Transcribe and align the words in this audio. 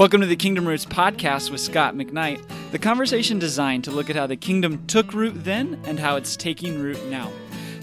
Welcome 0.00 0.22
to 0.22 0.26
the 0.26 0.34
Kingdom 0.34 0.66
Roots 0.66 0.86
podcast 0.86 1.50
with 1.50 1.60
Scot 1.60 1.94
McKnight, 1.94 2.40
the 2.70 2.78
conversation 2.78 3.38
designed 3.38 3.84
to 3.84 3.90
look 3.90 4.08
at 4.08 4.16
how 4.16 4.26
the 4.26 4.34
kingdom 4.34 4.86
took 4.86 5.12
root 5.12 5.44
then 5.44 5.78
and 5.84 6.00
how 6.00 6.16
it's 6.16 6.36
taking 6.36 6.80
root 6.80 7.04
now. 7.10 7.30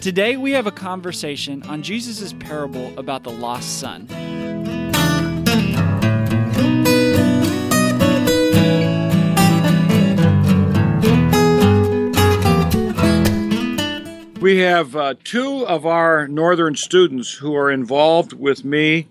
Today, 0.02 0.36
we 0.36 0.50
have 0.54 0.66
a 0.66 0.72
conversation 0.72 1.62
on 1.68 1.84
Jesus' 1.84 2.34
parable 2.34 2.92
about 2.98 3.24
the 3.24 3.30
lost 3.30 3.80
son. 3.80 4.08
We 14.42 14.58
have 14.58 14.96
uh, 14.96 15.14
two 15.24 15.68
of 15.68 15.86
our 15.86 16.28
northern 16.28 16.76
students 16.76 17.32
who 17.32 17.56
are 17.56 17.70
involved 17.70 18.34
with 18.34 18.66
me 18.66 19.08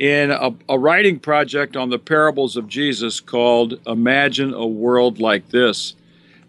in 0.00 0.30
a, 0.30 0.50
a, 0.66 0.78
writing 0.78 1.18
project 1.18 1.76
on 1.76 1.90
the 1.90 1.98
parables 1.98 2.56
of 2.56 2.66
Jesus 2.66 3.20
called 3.20 3.78
Imagine 3.86 4.54
a 4.54 4.66
World 4.66 5.20
Like 5.20 5.50
This. 5.50 5.94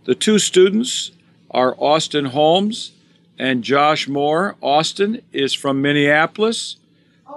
The 0.06 0.16
two 0.16 0.40
students 0.40 1.12
are 1.52 1.76
Austin 1.78 2.26
Holmes 2.26 2.94
and 3.38 3.62
Josh 3.62 4.08
Moore. 4.08 4.56
Austin 4.62 5.22
is 5.34 5.54
from 5.54 5.82
Minneapolis, 5.82 6.78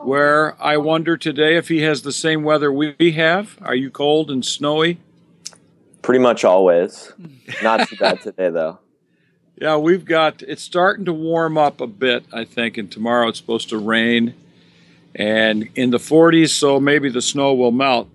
where 0.05 0.57
I 0.63 0.77
wonder 0.77 1.17
today 1.17 1.57
if 1.57 1.67
he 1.67 1.83
has 1.83 2.03
the 2.03 2.13
same 2.13 2.45
weather 2.45 2.73
we 2.73 2.95
have. 3.17 3.59
Are 3.61 3.75
you 3.75 3.91
cold 3.91 4.31
and 4.31 4.47
snowy? 4.47 4.99
Pretty 6.01 6.21
much 6.21 6.45
always. 6.45 7.13
Not 7.61 7.89
too 7.89 7.97
bad 7.97 8.23
today, 8.23 8.51
though. 8.51 8.79
Yeah, 9.57 9.77
we've 9.77 10.05
got 10.05 10.43
it's 10.43 10.65
starting 10.65 11.05
to 11.05 11.13
warm 11.13 11.57
up 11.57 11.81
a 11.81 11.87
bit, 11.87 12.25
I 12.33 12.45
think, 12.45 12.77
and 12.77 12.91
tomorrow 12.91 13.29
it's 13.29 13.39
supposed 13.39 13.69
to 13.69 13.79
rain 13.79 14.35
and 15.15 15.69
in 15.75 15.91
the 15.91 15.99
40s, 15.99 16.51
so 16.51 16.81
maybe 16.81 17.09
the 17.09 17.23
snow 17.23 17.55
will 17.55 17.73
melt. 17.73 18.09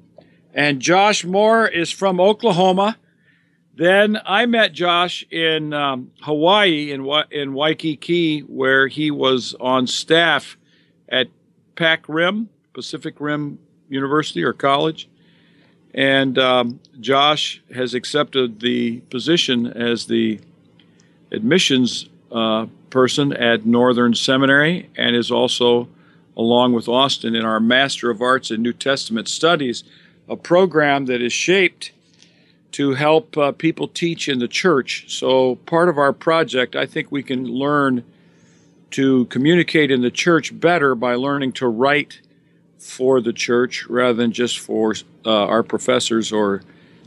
And 0.54 0.80
Josh 0.80 1.24
Moore 1.24 1.68
is 1.68 1.92
from 1.92 2.20
Oklahoma. 2.20 2.98
Then 3.76 4.20
I 4.26 4.46
met 4.46 4.74
Josh 4.74 5.26
in 5.32 5.74
um, 5.74 6.12
Hawaii, 6.22 6.92
in, 6.92 7.08
in 7.32 7.54
Waikiki, 7.54 8.42
where 8.42 8.88
he 8.88 9.10
was 9.10 9.56
on 9.60 9.88
staff 9.88 10.58
at 11.08 11.28
Pac 11.76 12.10
Rim, 12.10 12.50
Pacific 12.74 13.16
Rim 13.20 13.58
University 13.88 14.44
or 14.44 14.52
College. 14.52 15.08
And 15.94 16.38
um, 16.38 16.80
Josh 17.00 17.62
has 17.74 17.94
accepted 17.94 18.60
the 18.60 19.00
position 19.10 19.68
as 19.68 20.08
the 20.08 20.40
admissions 21.32 22.10
uh, 22.32 22.68
person 22.90 23.34
at 23.34 23.66
Northern 23.66 24.14
Seminary 24.14 24.90
and 24.98 25.16
is 25.16 25.32
also 25.32 25.88
along 26.40 26.72
with 26.72 26.88
Austin, 26.88 27.36
in 27.36 27.44
our 27.44 27.60
Master 27.60 28.10
of 28.10 28.22
Arts 28.22 28.50
in 28.50 28.62
New 28.62 28.72
Testament 28.72 29.28
Studies, 29.28 29.84
a 30.30 30.38
program 30.38 31.06
that 31.08 31.22
is 31.22 31.34
shaped 31.34 31.92
to 32.72 32.94
help 32.94 33.38
uh, 33.38 33.52
people 33.52 33.90
teach 33.90 34.30
in 34.30 34.40
the 34.40 34.48
church. 34.48 35.14
So, 35.14 35.56
part 35.66 35.90
of 35.90 35.98
our 35.98 36.14
project, 36.14 36.78
I 36.78 36.86
think 36.86 37.12
we 37.12 37.24
can 37.24 37.44
learn 37.44 38.06
to 38.92 39.26
communicate 39.26 39.92
in 39.92 40.02
the 40.02 40.10
church 40.10 40.58
better 40.58 40.96
by 40.96 41.16
learning 41.16 41.52
to 41.54 41.68
write 41.68 42.22
for 42.78 43.20
the 43.20 43.34
church 43.34 43.86
rather 43.88 44.14
than 44.14 44.32
just 44.32 44.60
for 44.60 44.96
uh, 45.26 45.30
our 45.46 45.62
professors 45.62 46.32
or 46.32 46.62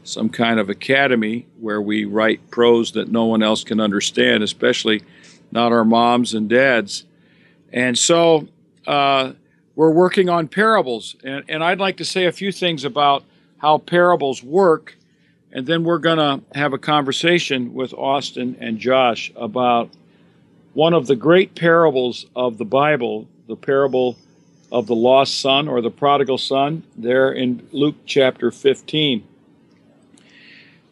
some 0.04 0.28
kind 0.28 0.60
of 0.60 0.68
academy 0.68 1.46
where 1.58 1.80
we 1.80 2.04
write 2.04 2.50
prose 2.50 2.92
that 2.92 3.10
no 3.10 3.24
one 3.24 3.42
else 3.42 3.64
can 3.64 3.80
understand, 3.80 4.42
especially 4.42 5.02
not 5.50 5.72
our 5.72 5.86
moms 5.86 6.34
and 6.34 6.50
dads. 6.50 7.04
And 7.72 7.96
so 7.96 8.46
uh, 8.86 9.32
we're 9.74 9.90
working 9.90 10.28
on 10.28 10.48
parables. 10.48 11.16
And, 11.24 11.44
and 11.48 11.64
I'd 11.64 11.80
like 11.80 11.96
to 11.98 12.04
say 12.04 12.26
a 12.26 12.32
few 12.32 12.52
things 12.52 12.84
about 12.84 13.24
how 13.58 13.78
parables 13.78 14.42
work. 14.42 14.96
And 15.52 15.66
then 15.66 15.84
we're 15.84 15.98
going 15.98 16.18
to 16.18 16.58
have 16.58 16.72
a 16.72 16.78
conversation 16.78 17.74
with 17.74 17.92
Austin 17.94 18.56
and 18.60 18.78
Josh 18.78 19.32
about 19.36 19.90
one 20.74 20.94
of 20.94 21.06
the 21.06 21.16
great 21.16 21.54
parables 21.54 22.26
of 22.34 22.58
the 22.58 22.64
Bible, 22.64 23.28
the 23.46 23.56
parable 23.56 24.16
of 24.70 24.86
the 24.86 24.94
lost 24.94 25.38
son 25.40 25.68
or 25.68 25.82
the 25.82 25.90
prodigal 25.90 26.38
son, 26.38 26.82
there 26.96 27.30
in 27.30 27.68
Luke 27.72 27.96
chapter 28.06 28.50
15. 28.50 29.28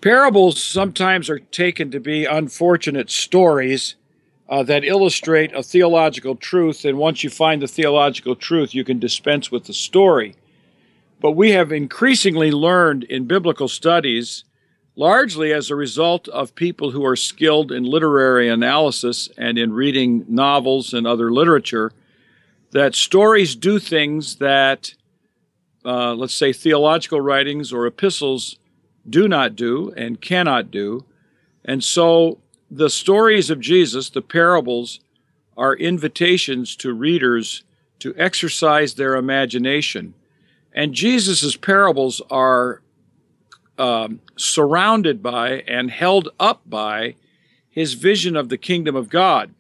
Parables 0.03 0.63
sometimes 0.63 1.29
are 1.31 1.39
taken 1.39 1.91
to 1.91 2.01
be 2.01 2.25
unfortunate 2.25 3.11
stories 3.11 3.97
uh, 4.51 4.65
that 4.65 4.85
illustrate 4.85 5.55
a 5.55 5.63
theological 5.63 6.35
truth. 6.35 6.85
And 6.85 6.99
once 6.99 7.23
you 7.23 7.31
find 7.31 7.63
the 7.63 7.69
theological 7.69 8.35
truth, 8.35 8.75
you 8.75 8.85
can 8.85 8.99
dispense 8.99 9.51
with 9.51 9.65
the 9.65 9.73
story. 9.73 10.35
But 11.21 11.33
we 11.33 11.53
have 11.53 11.71
increasingly 11.71 12.51
learned 12.51 13.05
in 13.05 13.27
biblical 13.27 13.69
studies, 13.69 14.45
largely 14.97 15.53
as 15.53 15.71
a 15.71 15.77
result 15.77 16.27
of 16.29 16.55
people 16.57 16.91
who 16.91 17.07
are 17.07 17.15
skilled 17.15 17.71
in 17.71 17.85
literary 17.85 18.49
analysis 18.49 19.29
and 19.39 19.57
in 19.57 19.73
reading 19.73 20.25
novels 20.29 20.93
and 20.93 21.07
other 21.07 21.31
literature, 21.31 21.93
that 22.73 22.97
stories 22.97 23.55
do 23.55 23.79
things 23.79 24.37
that, 24.37 24.95
uh, 25.85 26.15
let's 26.15 26.35
say, 26.35 26.53
theological 26.53 27.21
writings 27.21 27.73
or 27.73 27.87
epistles 27.87 28.59
do 29.09 29.29
not 29.29 29.55
do 29.55 29.93
and 29.97 30.21
cannot 30.21 30.71
do. 30.71 31.05
And 31.65 31.85
so 31.85 32.39
the 32.71 32.91
stories 32.91 33.51
of 33.51 33.61
Jesus, 33.61 34.11
the 34.11 34.23
parables, 34.23 35.01
are 35.57 35.75
invitations 35.75 36.77
to 36.77 36.93
readers 36.93 37.65
to 37.99 38.15
exercise 38.17 38.95
their 38.95 39.17
imagination. 39.17 40.15
And 40.73 40.95
Jesus' 40.95 41.57
parables 41.57 42.23
are 42.31 42.81
um, 43.79 44.21
surrounded 44.37 45.23
by 45.23 45.63
and 45.67 45.91
held 45.91 46.29
up 46.39 46.63
by 46.65 47.17
his 47.69 47.95
vision 47.95 48.37
of 48.37 48.49
the 48.49 48.59
kingdom 48.59 48.95
of 48.95 49.09
God. 49.09 49.55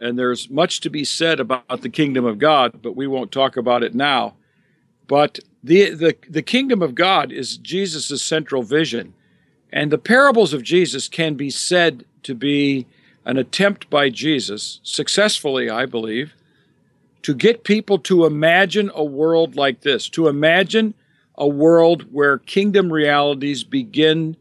And 0.00 0.18
there's 0.18 0.50
much 0.50 0.80
to 0.80 0.90
be 0.90 1.04
said 1.04 1.40
about 1.40 1.82
the 1.82 1.88
kingdom 1.88 2.24
of 2.24 2.38
God, 2.38 2.82
but 2.82 2.96
we 2.96 3.06
won't 3.06 3.32
talk 3.32 3.56
about 3.56 3.82
it 3.82 3.94
now. 3.94 4.34
But 5.06 5.38
the, 5.62 5.90
the, 5.90 6.16
the 6.28 6.42
kingdom 6.42 6.82
of 6.82 6.94
God 6.94 7.32
is 7.32 7.58
Jesus' 7.58 8.22
central 8.22 8.62
vision. 8.62 9.14
And 9.72 9.90
the 9.90 9.98
parables 9.98 10.52
of 10.52 10.62
Jesus 10.62 11.08
can 11.08 11.34
be 11.34 11.50
said 11.50 12.04
to 12.24 12.34
be 12.34 12.86
an 13.24 13.36
attempt 13.38 13.88
by 13.88 14.10
Jesus, 14.10 14.80
successfully, 14.82 15.70
I 15.70 15.86
believe, 15.86 16.34
to 17.22 17.34
get 17.34 17.64
people 17.64 17.98
to 18.00 18.26
imagine 18.26 18.90
a 18.94 19.04
world 19.04 19.56
like 19.56 19.80
this, 19.80 20.08
to 20.10 20.28
imagine 20.28 20.94
a 21.36 21.48
world 21.48 22.12
where 22.12 22.38
kingdom 22.38 22.92
realities 22.92 23.64
begin 23.64 24.36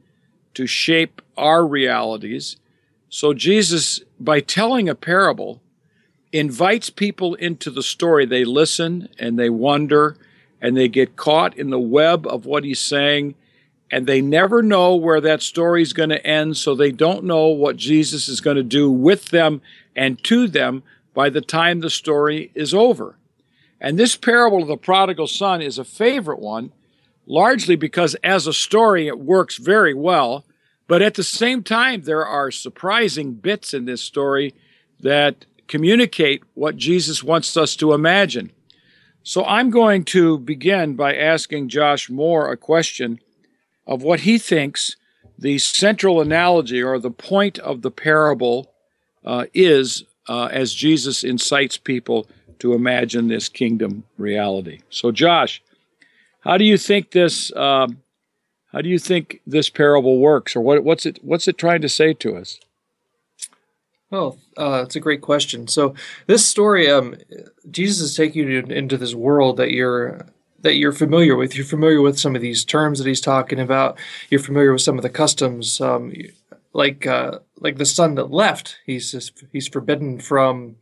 to 0.54 0.68
shape 0.68 1.22
our 1.38 1.66
realities. 1.66 2.58
So, 3.10 3.34
Jesus, 3.34 4.02
by 4.20 4.42
telling 4.42 4.90
a 4.90 4.96
parable, 4.96 5.62
invites 6.34 6.90
people 6.90 7.36
into 7.36 7.70
the 7.70 7.84
story. 7.84 8.26
They 8.26 8.44
listen 8.44 9.08
and 9.18 9.40
they 9.40 9.50
wonder 9.50 10.18
and 10.60 10.76
they 10.76 10.88
get 10.88 11.16
caught 11.16 11.56
in 11.58 11.70
the 11.70 11.80
web 11.80 12.28
of 12.28 12.46
what 12.46 12.64
he's 12.64 12.80
saying 12.80 13.36
and 13.94 14.08
they 14.08 14.22
never 14.22 14.64
know 14.64 14.96
where 14.96 15.22
that 15.22 15.44
story 15.44 15.84
is 15.84 15.94
going 15.94 16.10
to 16.10 16.26
end, 16.26 16.58
so 16.58 16.74
they 16.74 16.92
don't 16.92 17.24
know 17.24 17.50
what 17.50 17.78
Jesus 17.78 18.28
is 18.28 18.42
going 18.42 18.58
to 18.58 18.64
do 18.64 18.90
with 18.90 19.30
them 19.30 19.62
and 19.96 20.22
to 20.24 20.48
them 20.48 20.82
by 21.14 21.30
the 21.30 21.42
time 21.42 21.80
the 21.80 21.92
story 21.92 22.52
is 22.56 22.74
over. 22.74 23.20
And 23.80 24.00
this 24.00 24.16
parable 24.16 24.64
of 24.64 24.68
the 24.68 24.78
prodigal 24.78 25.28
son 25.28 25.62
is 25.62 25.78
a 25.78 25.84
favorite 25.84 26.40
one, 26.40 26.72
largely 27.28 27.76
because 27.76 28.16
as 28.24 28.48
a 28.48 28.52
story 28.52 29.08
it 29.08 29.20
works 29.20 29.58
very 29.58 29.94
well, 29.94 30.44
but 30.88 31.04
at 31.04 31.14
the 31.14 31.24
same 31.24 31.62
time, 31.62 32.02
there 32.02 32.26
are 32.26 32.50
surprising 32.50 33.34
bits 33.34 33.76
in 33.76 33.86
this 33.86 34.02
story 34.02 34.56
that 35.02 35.46
communicate 35.68 36.42
what 36.56 36.78
Jesus 36.78 37.24
wants 37.24 37.56
us 37.56 37.76
to 37.76 37.94
imagine. 37.94 38.54
So 39.22 39.46
I'm 39.46 39.70
going 39.70 40.04
to 40.06 40.40
begin 40.40 40.96
by 40.96 41.16
asking 41.16 41.70
Josh 41.70 42.10
Moore 42.10 42.52
a 42.52 42.58
question 42.58 43.20
of 43.86 44.04
what 44.04 44.22
he 44.22 44.38
thinks 44.38 44.96
the 45.38 45.58
central 45.58 46.22
analogy 46.22 46.82
or 46.82 47.00
the 47.00 47.12
point 47.12 47.60
of 47.60 47.82
the 47.82 47.92
parable 47.92 48.72
uh, 49.26 49.46
is 49.54 50.04
uh, 50.28 50.46
as 50.52 50.74
Jesus 50.74 51.24
incites 51.24 51.78
people 51.78 52.28
to 52.60 52.74
imagine 52.74 53.28
this 53.28 53.50
kingdom 53.50 54.04
reality. 54.18 54.80
So, 54.90 55.12
Josh, 55.12 55.62
how 56.42 56.58
do 56.58 56.66
you 56.66 56.78
think 56.78 57.12
this? 57.12 57.54
Um, 57.56 58.02
how 58.72 58.82
do 58.82 58.90
you 58.90 58.98
think 58.98 59.40
this 59.46 59.70
parable 59.70 60.18
works, 60.20 60.56
or 60.56 60.62
what, 60.62 60.84
what's 60.84 61.06
it? 61.06 61.20
What's 61.22 61.48
it 61.48 61.58
trying 61.58 61.82
to 61.82 61.90
say 61.90 62.14
to 62.14 62.38
us? 62.38 62.60
Well, 64.10 64.38
uh, 64.58 64.84
it's 64.86 64.96
a 64.96 65.00
great 65.00 65.22
question. 65.22 65.68
So, 65.68 65.96
this 66.28 66.46
story, 66.46 66.90
um, 66.90 67.16
Jesus 67.70 68.12
is 68.12 68.16
taking 68.16 68.50
you 68.50 68.60
into 68.60 68.98
this 68.98 69.16
world 69.16 69.58
that 69.58 69.72
you're 69.72 70.26
that 70.64 70.76
you're 70.76 70.92
familiar 70.92 71.36
with. 71.36 71.56
You're 71.56 71.66
familiar 71.66 72.02
with 72.02 72.18
some 72.18 72.36
of 72.36 72.42
these 72.42 72.66
terms 72.66 72.98
that 72.98 73.08
he's 73.08 73.22
talking 73.22 73.60
about. 73.60 73.98
You're 74.30 74.42
familiar 74.42 74.74
with 74.74 74.82
some 74.82 74.98
of 74.98 75.04
the 75.04 75.10
customs, 75.10 75.80
um, 75.80 76.12
like 76.74 77.06
uh, 77.06 77.40
like 77.60 77.78
the 77.78 77.86
son 77.86 78.16
that 78.16 78.32
left. 78.32 78.80
He's 78.86 79.12
just, 79.12 79.44
he's 79.52 79.68
forbidden 79.68 80.20
from, 80.20 80.78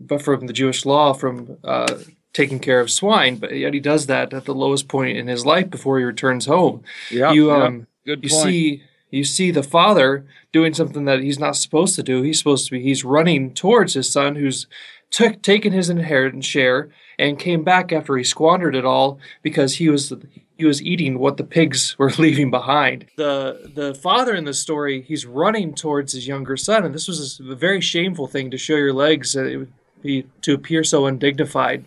but 0.00 0.20
from 0.20 0.46
the 0.46 0.52
Jewish 0.52 0.84
law, 0.84 1.12
from 1.12 1.58
uh, 1.62 1.98
taking 2.36 2.58
care 2.58 2.80
of 2.80 2.90
swine, 2.90 3.36
but 3.36 3.56
yet 3.56 3.72
he 3.72 3.80
does 3.80 4.06
that 4.06 4.34
at 4.34 4.44
the 4.44 4.54
lowest 4.54 4.88
point 4.88 5.16
in 5.16 5.26
his 5.26 5.46
life 5.46 5.70
before 5.70 5.98
he 5.98 6.04
returns 6.04 6.44
home. 6.44 6.82
Yeah, 7.10 7.32
you 7.32 7.48
yeah. 7.48 7.64
um 7.64 7.86
Good 8.04 8.22
you 8.22 8.30
point. 8.30 8.42
see 8.42 8.82
you 9.10 9.24
see 9.24 9.50
the 9.50 9.62
father 9.62 10.26
doing 10.52 10.74
something 10.74 11.06
that 11.06 11.20
he's 11.20 11.38
not 11.38 11.56
supposed 11.56 11.96
to 11.96 12.02
do. 12.02 12.20
He's 12.22 12.38
supposed 12.38 12.66
to 12.66 12.72
be 12.72 12.82
he's 12.82 13.04
running 13.04 13.54
towards 13.54 13.94
his 13.94 14.12
son 14.12 14.36
who's 14.36 14.66
took 15.10 15.40
taken 15.40 15.72
his 15.72 15.88
inheritance 15.88 16.44
share 16.44 16.90
and 17.18 17.38
came 17.38 17.64
back 17.64 17.92
after 17.92 18.16
he 18.16 18.24
squandered 18.24 18.74
it 18.74 18.84
all 18.84 19.18
because 19.42 19.74
he 19.76 19.88
was 19.88 20.12
he 20.56 20.64
was 20.64 20.82
eating 20.82 21.18
what 21.18 21.36
the 21.36 21.44
pigs 21.44 21.94
were 21.98 22.10
leaving 22.18 22.50
behind. 22.50 23.06
The 23.16 23.70
the 23.74 23.94
father 23.94 24.34
in 24.34 24.44
the 24.44 24.54
story 24.54 25.02
he's 25.02 25.26
running 25.26 25.74
towards 25.74 26.12
his 26.12 26.26
younger 26.26 26.56
son, 26.56 26.84
and 26.84 26.94
this 26.94 27.08
was 27.08 27.40
a 27.40 27.54
very 27.54 27.80
shameful 27.80 28.26
thing 28.26 28.50
to 28.50 28.58
show 28.58 28.76
your 28.76 28.92
legs. 28.92 29.36
uh, 29.36 29.64
to 30.42 30.54
appear 30.54 30.84
so 30.84 31.06
undignified. 31.06 31.84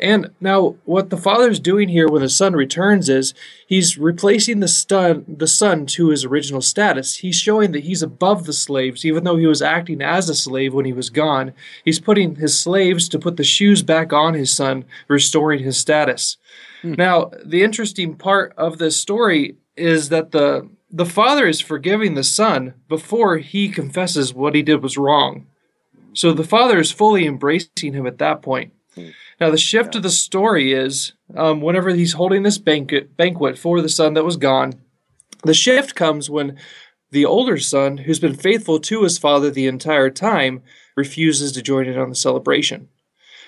And 0.00 0.30
now, 0.40 0.76
what 0.84 1.10
the 1.10 1.16
father's 1.16 1.60
doing 1.60 1.88
here 1.88 2.08
when 2.08 2.22
the 2.22 2.28
son 2.28 2.54
returns 2.54 3.08
is 3.08 3.34
he's 3.66 3.96
replacing 3.96 4.60
the 4.60 4.68
son, 4.68 5.24
the 5.28 5.46
son 5.46 5.86
to 5.86 6.08
his 6.08 6.24
original 6.24 6.60
status. 6.60 7.16
He's 7.16 7.36
showing 7.36 7.72
that 7.72 7.84
he's 7.84 8.02
above 8.02 8.44
the 8.44 8.52
slaves, 8.52 9.04
even 9.04 9.24
though 9.24 9.36
he 9.36 9.46
was 9.46 9.62
acting 9.62 10.02
as 10.02 10.28
a 10.28 10.34
slave 10.34 10.74
when 10.74 10.84
he 10.84 10.92
was 10.92 11.10
gone. 11.10 11.52
He's 11.84 12.00
putting 12.00 12.36
his 12.36 12.58
slaves 12.58 13.08
to 13.10 13.18
put 13.18 13.36
the 13.36 13.44
shoes 13.44 13.82
back 13.82 14.12
on 14.12 14.34
his 14.34 14.52
son, 14.52 14.84
restoring 15.08 15.62
his 15.62 15.78
status. 15.78 16.36
Hmm. 16.82 16.94
Now, 16.94 17.30
the 17.44 17.62
interesting 17.62 18.16
part 18.16 18.52
of 18.56 18.78
this 18.78 18.96
story 18.96 19.56
is 19.76 20.08
that 20.08 20.32
the 20.32 20.68
the 20.94 21.06
father 21.06 21.46
is 21.46 21.60
forgiving 21.60 22.14
the 22.14 22.24
son 22.24 22.74
before 22.86 23.38
he 23.38 23.70
confesses 23.70 24.34
what 24.34 24.54
he 24.54 24.62
did 24.62 24.82
was 24.82 24.98
wrong. 24.98 25.46
So 26.12 26.32
the 26.32 26.44
father 26.44 26.78
is 26.78 26.90
fully 26.90 27.24
embracing 27.24 27.94
him 27.94 28.06
at 28.06 28.18
that 28.18 28.42
point. 28.42 28.74
Hmm. 28.94 29.08
Now 29.42 29.50
the 29.50 29.58
shift 29.58 29.96
of 29.96 30.04
the 30.04 30.10
story 30.10 30.72
is 30.72 31.14
um, 31.34 31.60
whenever 31.60 31.90
he's 31.90 32.12
holding 32.12 32.44
this 32.44 32.58
banquet 32.58 33.16
banquet 33.16 33.58
for 33.58 33.80
the 33.80 33.88
son 33.88 34.14
that 34.14 34.24
was 34.24 34.36
gone, 34.36 34.74
the 35.42 35.52
shift 35.52 35.96
comes 35.96 36.30
when 36.30 36.56
the 37.10 37.24
older 37.24 37.58
son, 37.58 37.98
who's 37.98 38.20
been 38.20 38.36
faithful 38.36 38.78
to 38.78 39.02
his 39.02 39.18
father 39.18 39.50
the 39.50 39.66
entire 39.66 40.10
time, 40.10 40.62
refuses 40.96 41.50
to 41.50 41.60
join 41.60 41.88
in 41.88 41.98
on 41.98 42.08
the 42.08 42.14
celebration. 42.14 42.86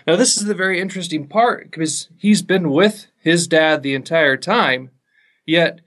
Now 0.04 0.16
this 0.16 0.36
is 0.36 0.46
the 0.46 0.52
very 0.52 0.80
interesting 0.80 1.28
part 1.28 1.70
because 1.70 2.08
he's 2.18 2.42
been 2.42 2.70
with 2.70 3.06
his 3.20 3.46
dad 3.46 3.84
the 3.84 3.94
entire 3.94 4.36
time, 4.36 4.90
yet 5.46 5.80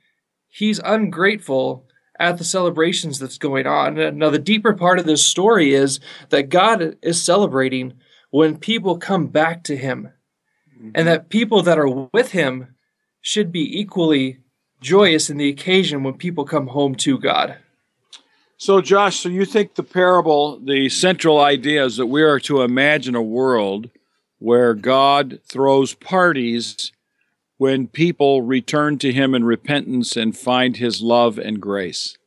he's 0.47 0.79
ungrateful 0.85 1.85
at 2.17 2.37
the 2.37 2.45
celebrations 2.45 3.19
that's 3.19 3.37
going 3.37 3.67
on. 3.67 4.17
Now 4.17 4.29
the 4.29 4.39
deeper 4.39 4.73
part 4.73 4.99
of 4.99 5.05
this 5.05 5.25
story 5.25 5.73
is 5.73 5.99
that 6.29 6.47
God 6.47 6.95
is 7.01 7.21
celebrating 7.21 7.95
when 8.29 8.57
people 8.57 8.97
come 8.97 9.27
back 9.27 9.63
to 9.63 9.75
him 9.75 10.11
and 10.93 11.07
that 11.07 11.29
people 11.29 11.61
that 11.63 11.79
are 11.79 11.89
with 11.89 12.31
him 12.31 12.75
should 13.21 13.51
be 13.51 13.79
equally 13.79 14.39
joyous 14.81 15.29
in 15.29 15.37
the 15.37 15.49
occasion 15.49 16.03
when 16.03 16.13
people 16.13 16.45
come 16.45 16.67
home 16.67 16.95
to 16.95 17.17
God. 17.17 17.57
So, 18.57 18.81
Josh, 18.81 19.17
so 19.19 19.29
you 19.29 19.45
think 19.45 19.75
the 19.75 19.83
parable, 19.83 20.59
the 20.59 20.89
central 20.89 21.39
idea 21.39 21.85
is 21.85 21.97
that 21.97 22.07
we 22.07 22.23
are 22.23 22.39
to 22.41 22.61
imagine 22.61 23.15
a 23.15 23.21
world 23.21 23.89
where 24.39 24.73
God 24.73 25.39
throws 25.47 25.93
parties 25.93 26.91
when 27.57 27.87
people 27.87 28.41
return 28.41 28.97
to 28.99 29.11
Him 29.11 29.35
in 29.35 29.43
repentance 29.43 30.15
and 30.15 30.37
find 30.37 30.77
His 30.77 31.01
love 31.01 31.37
and 31.37 31.61
grace. 31.61 32.17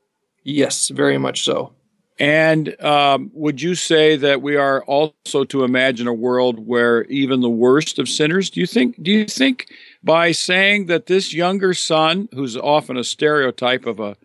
Yes, 0.44 0.88
very 0.88 1.18
much 1.18 1.42
so. 1.42 1.72
And 2.20 2.78
um, 2.82 3.30
would 3.32 3.62
you 3.62 3.74
say 3.74 4.14
that 4.16 4.42
we 4.42 4.54
are 4.56 4.84
also 4.84 5.44
to 5.44 5.64
imagine 5.64 6.06
a 6.06 6.12
world 6.12 6.66
where 6.66 7.04
even 7.04 7.40
the 7.40 7.48
worst 7.48 7.98
of 7.98 8.10
sinners? 8.10 8.50
Do 8.50 8.60
you 8.60 8.66
think? 8.66 9.02
Do 9.02 9.10
you 9.10 9.24
think 9.24 9.68
by 10.04 10.32
saying 10.32 10.86
that 10.86 11.06
this 11.06 11.32
younger 11.32 11.72
son, 11.72 12.28
who's 12.34 12.58
often 12.58 12.98
a 12.98 13.04
stereotype 13.04 13.86
of 13.86 14.00
a, 14.00 14.18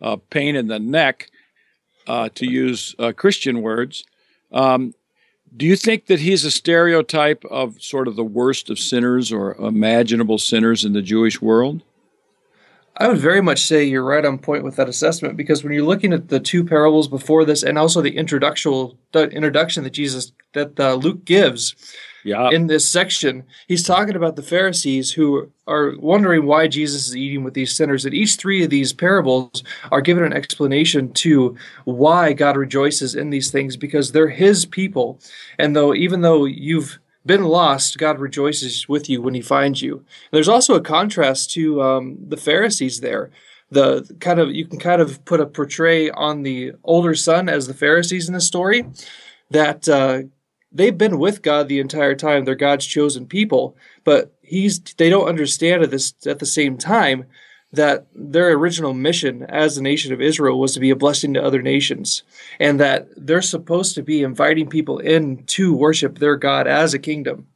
a 0.00 0.16
pain 0.16 0.56
in 0.56 0.68
the 0.68 0.78
neck, 0.78 1.30
uh, 2.06 2.30
to 2.36 2.46
use 2.46 2.94
uh, 2.98 3.12
Christian 3.12 3.60
words, 3.60 4.04
um, 4.50 4.94
do 5.54 5.66
you 5.66 5.76
think 5.76 6.06
that 6.06 6.20
he's 6.20 6.44
a 6.44 6.50
stereotype 6.50 7.44
of 7.46 7.82
sort 7.82 8.08
of 8.08 8.16
the 8.16 8.24
worst 8.24 8.70
of 8.70 8.78
sinners 8.78 9.30
or 9.30 9.54
imaginable 9.56 10.38
sinners 10.38 10.86
in 10.86 10.94
the 10.94 11.02
Jewish 11.02 11.42
world? 11.42 11.82
I 12.98 13.08
would 13.08 13.18
very 13.18 13.42
much 13.42 13.64
say 13.64 13.84
you're 13.84 14.02
right 14.02 14.24
on 14.24 14.38
point 14.38 14.64
with 14.64 14.76
that 14.76 14.88
assessment 14.88 15.36
because 15.36 15.62
when 15.62 15.72
you're 15.72 15.84
looking 15.84 16.12
at 16.14 16.28
the 16.28 16.40
two 16.40 16.64
parables 16.64 17.08
before 17.08 17.44
this 17.44 17.62
and 17.62 17.76
also 17.78 18.00
the 18.00 18.16
introduction 18.16 18.96
the 19.12 19.28
introduction 19.28 19.84
that 19.84 19.90
Jesus 19.90 20.32
that 20.54 20.78
uh, 20.80 20.94
Luke 20.94 21.24
gives 21.26 21.74
Yeah. 22.24 22.48
in 22.50 22.66
this 22.68 22.88
section, 22.90 23.44
he's 23.68 23.82
talking 23.82 24.16
about 24.16 24.36
the 24.36 24.42
Pharisees 24.42 25.12
who 25.12 25.50
are 25.66 25.94
wondering 25.98 26.46
why 26.46 26.68
Jesus 26.68 27.08
is 27.08 27.16
eating 27.16 27.44
with 27.44 27.52
these 27.54 27.76
sinners. 27.76 28.04
And 28.06 28.14
each 28.14 28.36
three 28.36 28.64
of 28.64 28.70
these 28.70 28.92
parables 28.94 29.62
are 29.92 30.00
given 30.00 30.24
an 30.24 30.32
explanation 30.32 31.12
to 31.24 31.54
why 31.84 32.32
God 32.32 32.56
rejoices 32.56 33.14
in 33.14 33.28
these 33.30 33.50
things 33.50 33.76
because 33.76 34.10
they're 34.12 34.28
his 34.28 34.64
people. 34.64 35.20
And 35.58 35.76
though 35.76 35.94
even 35.94 36.22
though 36.22 36.46
you've 36.46 36.98
been 37.26 37.44
lost, 37.44 37.98
God 37.98 38.18
rejoices 38.18 38.88
with 38.88 39.08
you 39.08 39.20
when 39.20 39.34
He 39.34 39.42
finds 39.42 39.82
you. 39.82 40.04
There's 40.30 40.48
also 40.48 40.74
a 40.74 40.80
contrast 40.80 41.50
to 41.52 41.82
um, 41.82 42.16
the 42.20 42.36
Pharisees 42.36 43.00
there. 43.00 43.30
The 43.70 44.14
kind 44.20 44.38
of 44.38 44.54
you 44.54 44.66
can 44.66 44.78
kind 44.78 45.02
of 45.02 45.24
put 45.24 45.40
a 45.40 45.46
portray 45.46 46.08
on 46.10 46.42
the 46.42 46.72
older 46.84 47.14
son 47.14 47.48
as 47.48 47.66
the 47.66 47.74
Pharisees 47.74 48.28
in 48.28 48.34
the 48.34 48.40
story, 48.40 48.86
that 49.50 49.88
uh, 49.88 50.22
they've 50.70 50.96
been 50.96 51.18
with 51.18 51.42
God 51.42 51.68
the 51.68 51.80
entire 51.80 52.14
time. 52.14 52.44
They're 52.44 52.54
God's 52.54 52.86
chosen 52.86 53.26
people, 53.26 53.76
but 54.04 54.32
He's 54.42 54.78
they 54.78 55.10
don't 55.10 55.28
understand 55.28 55.82
at 55.82 55.90
this 55.90 56.14
at 56.26 56.38
the 56.38 56.46
same 56.46 56.78
time 56.78 57.26
that 57.76 58.06
their 58.14 58.52
original 58.52 58.92
mission 58.92 59.44
as 59.44 59.76
the 59.76 59.82
nation 59.82 60.12
of 60.12 60.20
Israel 60.20 60.58
was 60.58 60.74
to 60.74 60.80
be 60.80 60.90
a 60.90 60.96
blessing 60.96 61.34
to 61.34 61.42
other 61.42 61.62
nations, 61.62 62.22
and 62.58 62.80
that 62.80 63.08
they're 63.16 63.42
supposed 63.42 63.94
to 63.94 64.02
be 64.02 64.22
inviting 64.22 64.68
people 64.68 64.98
in 64.98 65.44
to 65.44 65.74
worship 65.74 66.18
their 66.18 66.36
God 66.36 66.66
as 66.66 66.92
a 66.92 66.98
kingdom. 66.98 67.46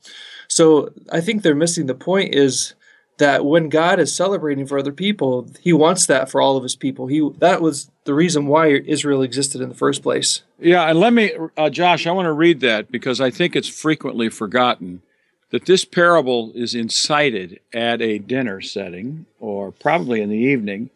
So 0.48 0.90
I 1.12 1.20
think 1.20 1.42
they're 1.42 1.54
missing 1.54 1.86
the 1.86 1.94
point 1.94 2.34
is 2.34 2.74
that 3.18 3.44
when 3.44 3.68
God 3.68 4.00
is 4.00 4.14
celebrating 4.14 4.66
for 4.66 4.78
other 4.78 4.92
people, 4.92 5.46
He 5.60 5.72
wants 5.72 6.06
that 6.06 6.30
for 6.30 6.40
all 6.40 6.56
of 6.56 6.62
His 6.62 6.74
people. 6.76 7.06
He 7.06 7.28
that 7.38 7.60
was 7.60 7.90
the 8.04 8.14
reason 8.14 8.46
why 8.46 8.68
Israel 8.68 9.22
existed 9.22 9.60
in 9.60 9.68
the 9.68 9.74
first 9.74 10.02
place. 10.02 10.42
Yeah, 10.58 10.88
and 10.88 10.98
let 10.98 11.12
me, 11.12 11.32
uh, 11.56 11.70
Josh, 11.70 12.06
I 12.06 12.12
want 12.12 12.26
to 12.26 12.32
read 12.32 12.60
that 12.60 12.90
because 12.90 13.20
I 13.20 13.30
think 13.30 13.54
it's 13.54 13.68
frequently 13.68 14.28
forgotten 14.28 15.02
that 15.50 15.66
this 15.66 15.84
parable 15.84 16.52
is 16.54 16.74
incited 16.74 17.60
at 17.72 18.00
a 18.00 18.18
dinner 18.18 18.60
setting 18.60 19.26
or 19.40 19.72
probably 19.72 20.20
in 20.20 20.28
the 20.28 20.36
evening 20.36 20.90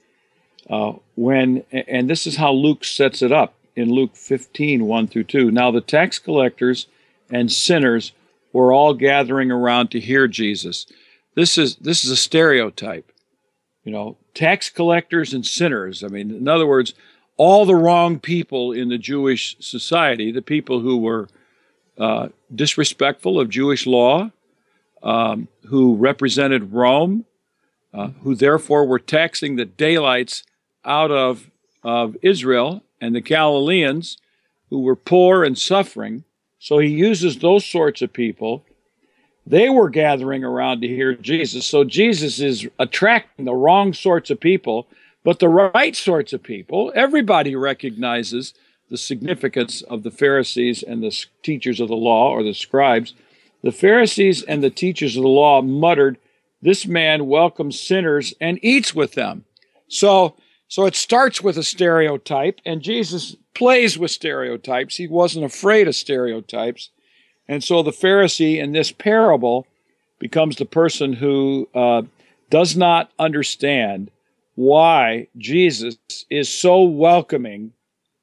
uh, 0.70 0.92
when, 1.16 1.64
and 1.72 2.08
this 2.08 2.26
is 2.26 2.36
how 2.36 2.52
Luke 2.52 2.84
sets 2.84 3.20
it 3.20 3.32
up 3.32 3.54
in 3.76 3.90
Luke 3.90 4.16
15, 4.16 4.86
1 4.86 5.06
through 5.08 5.24
2. 5.24 5.50
Now 5.50 5.70
the 5.70 5.80
tax 5.80 6.18
collectors 6.18 6.86
and 7.30 7.50
sinners 7.50 8.12
were 8.52 8.72
all 8.72 8.94
gathering 8.94 9.50
around 9.50 9.90
to 9.90 10.00
hear 10.00 10.28
Jesus. 10.28 10.86
This 11.34 11.58
is 11.58 11.76
this 11.76 12.04
is 12.04 12.10
a 12.10 12.16
stereotype. 12.16 13.10
You 13.82 13.92
know, 13.92 14.16
tax 14.32 14.70
collectors 14.70 15.34
and 15.34 15.44
sinners. 15.44 16.04
I 16.04 16.08
mean, 16.08 16.30
in 16.30 16.48
other 16.48 16.66
words, 16.66 16.94
all 17.36 17.66
the 17.66 17.74
wrong 17.74 18.20
people 18.20 18.72
in 18.72 18.88
the 18.88 18.98
Jewish 18.98 19.56
society, 19.58 20.30
the 20.30 20.40
people 20.40 20.80
who 20.80 20.98
were 20.98 21.28
uh, 21.98 22.28
disrespectful 22.54 23.38
of 23.38 23.50
Jewish 23.50 23.86
law, 23.86 24.30
um, 25.04 25.48
who 25.66 25.94
represented 25.94 26.72
Rome, 26.72 27.26
uh, 27.92 28.08
who 28.22 28.34
therefore 28.34 28.86
were 28.86 28.98
taxing 28.98 29.54
the 29.54 29.66
daylights 29.66 30.42
out 30.84 31.12
of, 31.12 31.50
of 31.84 32.16
Israel 32.22 32.82
and 33.00 33.14
the 33.14 33.20
Galileans, 33.20 34.16
who 34.70 34.80
were 34.80 34.96
poor 34.96 35.44
and 35.44 35.56
suffering. 35.56 36.24
So 36.58 36.78
he 36.78 36.88
uses 36.88 37.38
those 37.38 37.64
sorts 37.64 38.00
of 38.00 38.12
people. 38.12 38.64
They 39.46 39.68
were 39.68 39.90
gathering 39.90 40.42
around 40.42 40.80
to 40.80 40.88
hear 40.88 41.14
Jesus. 41.14 41.66
So 41.66 41.84
Jesus 41.84 42.40
is 42.40 42.66
attracting 42.78 43.44
the 43.44 43.54
wrong 43.54 43.92
sorts 43.92 44.30
of 44.30 44.40
people, 44.40 44.88
but 45.22 45.38
the 45.38 45.50
right 45.50 45.94
sorts 45.94 46.32
of 46.32 46.42
people. 46.42 46.90
Everybody 46.94 47.54
recognizes 47.54 48.54
the 48.90 48.96
significance 48.96 49.82
of 49.82 50.02
the 50.02 50.10
Pharisees 50.10 50.82
and 50.82 51.02
the 51.02 51.24
teachers 51.42 51.78
of 51.78 51.88
the 51.88 51.94
law 51.94 52.30
or 52.30 52.42
the 52.42 52.54
scribes. 52.54 53.12
The 53.64 53.72
Pharisees 53.72 54.42
and 54.42 54.62
the 54.62 54.68
teachers 54.68 55.16
of 55.16 55.22
the 55.22 55.28
law 55.28 55.62
muttered, 55.62 56.18
This 56.60 56.86
man 56.86 57.26
welcomes 57.26 57.80
sinners 57.80 58.34
and 58.38 58.62
eats 58.62 58.94
with 58.94 59.14
them. 59.14 59.46
So, 59.88 60.36
so 60.68 60.84
it 60.84 60.94
starts 60.94 61.40
with 61.40 61.56
a 61.56 61.62
stereotype, 61.62 62.60
and 62.66 62.82
Jesus 62.82 63.36
plays 63.54 63.98
with 63.98 64.10
stereotypes. 64.10 64.96
He 64.96 65.06
wasn't 65.06 65.46
afraid 65.46 65.88
of 65.88 65.94
stereotypes. 65.94 66.90
And 67.48 67.64
so 67.64 67.82
the 67.82 67.90
Pharisee 67.90 68.58
in 68.58 68.72
this 68.72 68.92
parable 68.92 69.66
becomes 70.18 70.56
the 70.56 70.66
person 70.66 71.14
who 71.14 71.66
uh, 71.74 72.02
does 72.50 72.76
not 72.76 73.12
understand 73.18 74.10
why 74.56 75.28
Jesus 75.38 75.96
is 76.28 76.50
so 76.50 76.82
welcoming 76.82 77.72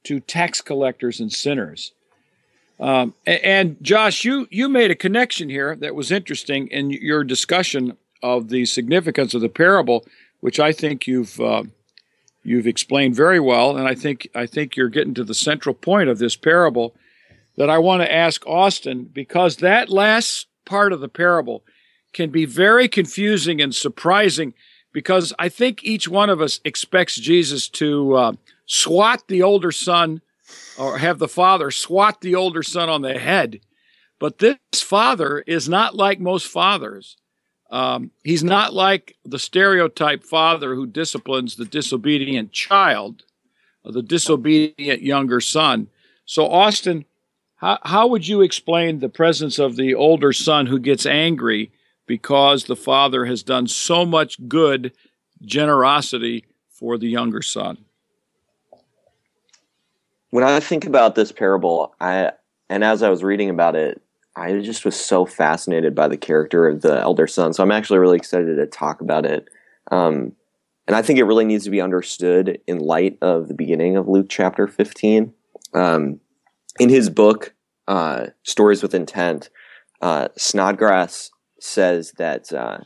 to 0.03 0.19
tax 0.19 0.61
collectors 0.61 1.19
and 1.19 1.33
sinners. 1.33 1.93
Um, 2.81 3.13
and 3.27 3.77
Josh, 3.83 4.23
you 4.23 4.47
you 4.49 4.67
made 4.67 4.89
a 4.89 4.95
connection 4.95 5.49
here 5.49 5.75
that 5.77 5.93
was 5.93 6.11
interesting 6.11 6.67
in 6.67 6.89
your 6.89 7.23
discussion 7.23 7.95
of 8.23 8.49
the 8.49 8.65
significance 8.65 9.35
of 9.35 9.41
the 9.41 9.49
parable, 9.49 10.03
which 10.39 10.59
I 10.59 10.71
think 10.71 11.05
you've 11.05 11.39
uh, 11.39 11.63
you've 12.43 12.65
explained 12.65 13.15
very 13.15 13.39
well, 13.39 13.77
and 13.77 13.87
I 13.87 13.93
think 13.93 14.27
I 14.33 14.47
think 14.47 14.75
you're 14.75 14.89
getting 14.89 15.13
to 15.13 15.23
the 15.23 15.35
central 15.35 15.75
point 15.75 16.09
of 16.09 16.17
this 16.17 16.35
parable 16.35 16.95
that 17.55 17.69
I 17.69 17.77
want 17.77 18.01
to 18.01 18.11
ask 18.11 18.45
Austin 18.47 19.03
because 19.13 19.57
that 19.57 19.89
last 19.89 20.47
part 20.65 20.91
of 20.91 21.01
the 21.01 21.09
parable 21.09 21.63
can 22.13 22.31
be 22.31 22.45
very 22.45 22.87
confusing 22.87 23.61
and 23.61 23.75
surprising 23.75 24.55
because 24.91 25.33
I 25.37 25.49
think 25.49 25.83
each 25.83 26.07
one 26.07 26.31
of 26.31 26.41
us 26.41 26.59
expects 26.65 27.15
Jesus 27.15 27.69
to 27.69 28.15
uh, 28.15 28.33
swat 28.65 29.23
the 29.27 29.43
older 29.43 29.71
son 29.71 30.21
or 30.77 30.97
have 30.97 31.19
the 31.19 31.27
father 31.27 31.71
swat 31.71 32.21
the 32.21 32.35
older 32.35 32.63
son 32.63 32.89
on 32.89 33.01
the 33.01 33.17
head. 33.17 33.61
But 34.19 34.37
this 34.37 34.57
father 34.75 35.39
is 35.47 35.67
not 35.67 35.95
like 35.95 36.19
most 36.19 36.47
fathers. 36.47 37.17
Um, 37.71 38.11
he's 38.23 38.43
not 38.43 38.73
like 38.73 39.15
the 39.23 39.39
stereotype 39.39 40.23
father 40.23 40.75
who 40.75 40.85
disciplines 40.85 41.55
the 41.55 41.65
disobedient 41.65 42.51
child, 42.51 43.23
the 43.85 44.03
disobedient 44.03 45.01
younger 45.01 45.39
son. 45.39 45.87
So, 46.25 46.47
Austin, 46.47 47.05
how, 47.55 47.79
how 47.83 48.07
would 48.07 48.27
you 48.27 48.41
explain 48.41 48.99
the 48.99 49.09
presence 49.09 49.57
of 49.57 49.75
the 49.75 49.95
older 49.95 50.33
son 50.33 50.65
who 50.65 50.79
gets 50.79 51.05
angry 51.05 51.71
because 52.05 52.65
the 52.65 52.75
father 52.75 53.25
has 53.25 53.41
done 53.41 53.67
so 53.67 54.05
much 54.05 54.47
good 54.49 54.91
generosity 55.41 56.45
for 56.69 56.97
the 56.97 57.07
younger 57.07 57.41
son? 57.41 57.85
When 60.31 60.43
I 60.43 60.59
think 60.59 60.85
about 60.85 61.15
this 61.15 61.31
parable, 61.31 61.93
I 62.01 62.31
and 62.69 62.83
as 62.83 63.03
I 63.03 63.09
was 63.09 63.23
reading 63.23 63.49
about 63.49 63.75
it, 63.75 64.01
I 64.35 64.59
just 64.59 64.85
was 64.85 64.95
so 64.95 65.25
fascinated 65.25 65.93
by 65.93 66.07
the 66.07 66.17
character 66.17 66.67
of 66.67 66.81
the 66.81 66.99
elder 66.99 67.27
son. 67.27 67.53
So 67.53 67.61
I'm 67.61 67.71
actually 67.71 67.99
really 67.99 68.17
excited 68.17 68.55
to 68.55 68.65
talk 68.65 69.01
about 69.01 69.25
it. 69.25 69.49
Um, 69.91 70.33
and 70.87 70.95
I 70.95 71.01
think 71.01 71.19
it 71.19 71.25
really 71.25 71.45
needs 71.45 71.65
to 71.65 71.69
be 71.69 71.81
understood 71.81 72.59
in 72.65 72.79
light 72.79 73.17
of 73.21 73.49
the 73.49 73.53
beginning 73.53 73.97
of 73.97 74.07
Luke 74.07 74.27
chapter 74.29 74.67
15. 74.67 75.33
Um, 75.73 76.19
in 76.79 76.89
his 76.89 77.09
book, 77.09 77.53
uh, 77.87 78.27
Stories 78.43 78.81
with 78.81 78.95
Intent, 78.95 79.49
uh, 80.01 80.29
Snodgrass 80.37 81.29
says 81.59 82.13
that 82.17 82.51
uh, 82.53 82.79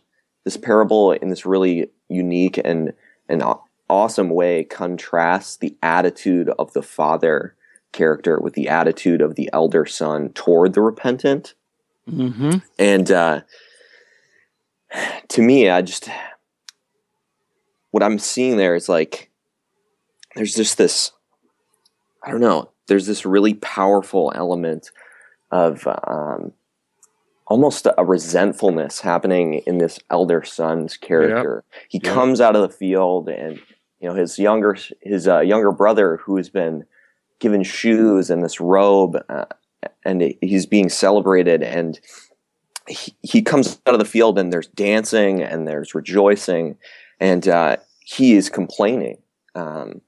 this 0.44 0.58
parable, 0.58 1.12
in 1.12 1.30
this 1.30 1.46
really 1.46 1.90
unique 2.10 2.60
and 2.64 2.94
and 3.30 3.44
awesome 3.90 4.30
way 4.30 4.64
contrasts 4.64 5.58
the 5.58 5.76
attitude 5.82 6.50
of 6.58 6.74
the 6.74 6.82
father 6.82 7.56
character 7.92 8.40
with 8.40 8.54
the 8.54 8.68
attitude 8.68 9.22
of 9.22 9.36
the 9.36 9.50
elder 9.54 9.86
son 9.86 10.30
toward 10.30 10.74
the 10.74 10.82
repentant. 10.82 11.54
Mm-hmm. 12.10 12.58
And 12.78 13.12
uh, 13.12 13.42
to 15.30 15.42
me, 15.42 15.70
I 15.70 15.82
just 15.82 16.10
what 17.92 18.04
I'm 18.04 18.20
seeing 18.20 18.58
there 18.58 18.76
is 18.76 18.90
like 18.90 19.32
there's 20.36 20.54
just 20.54 20.78
this 20.78 21.12
I 22.24 22.32
don't 22.32 22.42
know. 22.42 22.72
There's 22.88 23.08
this 23.08 23.26
really 23.26 23.54
powerful 23.56 24.32
element 24.36 24.92
of 25.52 25.88
um, 25.88 26.54
almost 27.48 27.88
a 27.98 28.04
resentfulness 28.04 29.02
happening 29.02 29.56
in 29.66 29.78
this 29.78 30.00
elder 30.10 30.44
son's 30.44 30.98
character. 30.98 31.64
Yep. 31.72 31.86
He 31.90 32.02
yep. 32.04 32.14
comes 32.14 32.42
out 32.42 32.56
of 32.56 32.62
the 32.62 32.70
field 32.70 33.30
and 33.30 33.60
you 34.00 34.08
know 34.08 34.16
his 34.16 34.38
younger 34.38 34.76
his 35.02 35.28
uh, 35.28 35.40
younger 35.40 35.72
brother 35.72 36.18
who 36.18 36.38
has 36.38 36.50
been 36.50 36.86
given 37.40 37.64
shoes 37.64 38.30
and 38.30 38.44
this 38.44 38.60
robe 38.60 39.18
uh, 39.30 39.46
and 40.04 40.36
he's 40.42 40.66
being 40.66 40.90
celebrated 40.90 41.62
and 41.62 42.00
he, 42.88 43.16
he 43.22 43.42
comes 43.42 43.80
out 43.86 43.94
of 43.94 44.00
the 44.00 44.06
field 44.06 44.38
and 44.38 44.54
there's 44.54 44.68
dancing 44.68 45.42
and 45.42 45.68
there's 45.68 45.96
rejoicing 45.96 46.78
and 47.20 47.48
uh, 47.48 47.78
he 48.00 48.34
is 48.34 48.50
complaining 48.50 49.18
um, 49.56 50.02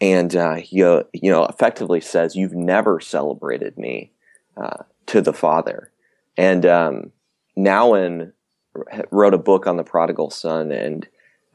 and 0.00 0.34
uh, 0.34 0.56
he 0.56 0.82
uh, 0.82 1.02
you 1.12 1.30
know 1.30 1.44
effectively 1.44 2.00
says 2.00 2.36
you've 2.36 2.54
never 2.54 3.00
celebrated 3.00 3.76
me 3.76 4.12
uh, 4.56 4.84
to 5.06 5.20
the 5.20 5.32
father. 5.32 5.90
And 6.36 6.64
um, 6.64 7.12
wrote 9.10 9.34
a 9.34 9.38
book 9.38 9.66
on 9.66 9.76
the 9.76 9.84
prodigal 9.84 10.30
son 10.30 10.70
and 10.70 11.06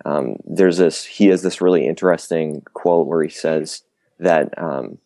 um, 0.04 0.38
there's 0.46 0.78
this 0.78 1.06
he 1.06 1.28
has 1.28 1.42
this 1.42 1.62
really 1.62 1.88
interesting 1.88 2.62
quote 2.74 3.08
where 3.08 3.24
he 3.24 3.30
says 3.30 3.84
that 4.20 4.58
um, 4.62 4.98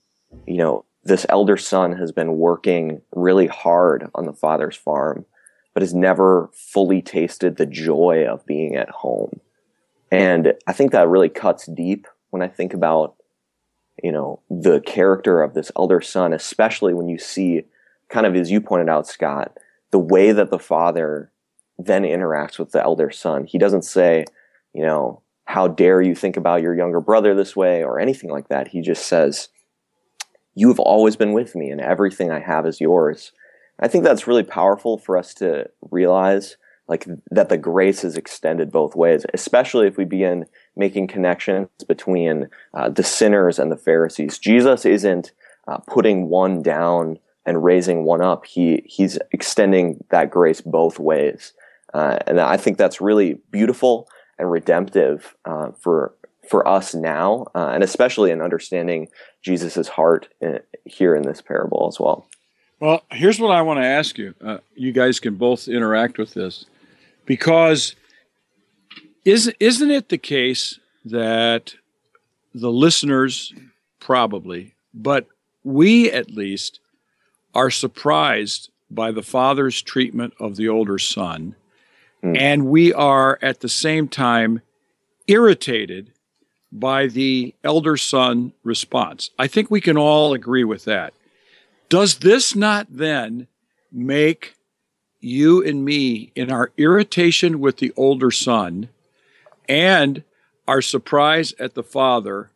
you 0.47 0.57
know 0.57 0.85
this 1.03 1.25
elder 1.29 1.57
son 1.57 1.93
has 1.93 2.11
been 2.11 2.37
working 2.37 3.01
really 3.13 3.47
hard 3.47 4.09
on 4.15 4.25
the 4.25 4.33
father's 4.33 4.75
farm 4.75 5.25
but 5.73 5.83
has 5.83 5.93
never 5.93 6.49
fully 6.53 7.01
tasted 7.01 7.55
the 7.55 7.65
joy 7.65 8.25
of 8.27 8.45
being 8.45 8.75
at 8.75 8.89
home. 8.89 9.39
And 10.11 10.53
i 10.67 10.73
think 10.73 10.91
that 10.91 11.07
really 11.07 11.29
cuts 11.29 11.65
deep 11.67 12.07
when 12.31 12.41
i 12.41 12.47
think 12.47 12.73
about 12.73 13.15
you 14.01 14.11
know 14.11 14.41
the 14.49 14.81
character 14.81 15.41
of 15.41 15.53
this 15.53 15.71
elder 15.75 16.01
son 16.01 16.33
especially 16.33 16.93
when 16.93 17.09
you 17.09 17.19
see 17.19 17.63
kind 18.09 18.25
of 18.25 18.35
as 18.35 18.49
you 18.49 18.59
pointed 18.59 18.89
out 18.89 19.07
scot 19.07 19.57
the 19.91 19.99
way 19.99 20.31
that 20.31 20.49
the 20.49 20.59
father 20.59 21.31
then 21.79 22.03
interacts 22.03 22.59
with 22.59 22.71
the 22.71 22.83
elder 22.83 23.09
son. 23.09 23.45
He 23.45 23.57
doesn't 23.57 23.83
say 23.83 24.25
you 24.79 24.85
know, 24.85 25.21
how 25.43 25.67
dare 25.67 26.01
you 26.01 26.15
think 26.15 26.37
about 26.37 26.61
your 26.61 26.73
younger 26.73 27.01
brother 27.01 27.35
this 27.35 27.53
way 27.53 27.83
or 27.83 27.99
anything 27.99 28.29
like 28.29 28.47
that. 28.47 28.69
He 28.69 28.79
just 28.79 29.07
says, 29.07 29.49
You 30.55 30.69
have 30.69 30.79
always 30.79 31.17
been 31.17 31.33
with 31.33 31.53
me, 31.53 31.69
and 31.69 31.81
everything 31.81 32.31
I 32.31 32.39
have 32.39 32.65
is 32.65 32.79
yours. 32.79 33.33
I 33.77 33.89
think 33.89 34.05
that's 34.05 34.25
really 34.25 34.43
powerful 34.43 34.97
for 34.97 35.17
us 35.17 35.33
to 35.35 35.69
realize 35.91 36.55
like 36.87 37.05
that 37.29 37.49
the 37.49 37.57
grace 37.57 38.05
is 38.05 38.15
extended 38.15 38.71
both 38.71 38.95
ways, 38.95 39.25
especially 39.33 39.85
if 39.85 39.97
we 39.97 40.05
begin 40.05 40.45
making 40.77 41.07
connections 41.07 41.67
between 41.89 42.47
uh, 42.73 42.87
the 42.87 43.03
sinners 43.03 43.59
and 43.59 43.69
the 43.69 43.77
Pharisees. 43.77 44.39
Jesus 44.39 44.85
isn't 44.85 45.33
uh, 45.67 45.79
putting 45.89 46.29
one 46.29 46.63
down 46.63 47.19
and 47.45 47.65
raising 47.65 48.05
one 48.05 48.21
up. 48.21 48.45
He 48.45 48.81
he's 48.85 49.19
extending 49.33 50.05
that 50.09 50.31
grace 50.31 50.61
both 50.61 50.99
ways, 50.99 51.51
uh, 51.93 52.19
and 52.25 52.39
I 52.39 52.55
think 52.55 52.77
that's 52.77 53.01
really 53.01 53.41
beautiful 53.51 54.07
and 54.39 54.49
redemptive 54.49 55.35
uh, 55.45 55.71
for 55.71 56.13
for 56.49 56.67
us 56.67 56.95
now, 56.95 57.45
uh, 57.53 57.69
and 57.73 57.83
especially 57.83 58.31
in 58.31 58.41
understanding 58.41 59.07
Jesus's 59.43 59.87
heart 59.87 60.29
in, 60.41 60.55
uh, 60.55 60.59
here 60.85 61.13
in 61.15 61.21
this 61.21 61.41
parable 61.41 61.87
as 61.87 61.99
well. 61.99 62.25
Well, 62.79 63.03
here's 63.11 63.39
what 63.39 63.51
I 63.51 63.61
want 63.61 63.79
to 63.79 63.85
ask 63.85 64.17
you. 64.17 64.33
Uh, 64.43 64.57
you 64.73 64.91
guys 64.91 65.19
can 65.19 65.35
both 65.35 65.67
interact 65.67 66.17
with 66.17 66.33
this 66.33 66.65
because 67.25 67.95
is 69.25 69.53
isn't 69.59 69.91
it 69.91 70.09
the 70.09 70.17
case 70.17 70.79
that 71.05 71.75
the 72.55 72.71
listeners 72.71 73.53
probably, 73.99 74.73
but 74.93 75.27
we 75.63 76.11
at 76.11 76.31
least 76.31 76.79
are 77.53 77.69
surprised 77.69 78.69
by 78.89 79.11
the 79.11 79.21
father's 79.21 79.81
treatment 79.81 80.33
of 80.39 80.55
the 80.55 80.67
older 80.67 80.97
son 80.97 81.55
Mm. 82.23 82.37
And 82.39 82.65
we 82.67 82.93
are 82.93 83.39
at 83.41 83.61
the 83.61 83.69
same 83.69 84.07
time 84.07 84.61
irritated 85.27 86.11
by 86.71 87.07
the 87.07 87.53
elder 87.63 87.97
son 87.97 88.53
response. 88.63 89.31
I 89.39 89.47
think 89.47 89.71
we 89.71 89.81
can 89.81 89.97
all 89.97 90.33
agree 90.33 90.63
with 90.63 90.85
that. 90.85 91.13
Does 91.87 92.19
this 92.19 92.55
not 92.55 92.87
then 92.89 93.47
make 93.91 94.55
you 95.19 95.63
and 95.63 95.83
me 95.83 96.31
in 96.35 96.51
our 96.51 96.71
irritation 96.77 97.59
with 97.59 97.77
the 97.77 97.91
older 97.97 98.31
son 98.31 98.89
and 99.67 100.23
our 100.67 100.81
surprise 100.81 101.53
at 101.59 101.73
the 101.73 101.83
father 101.83 102.51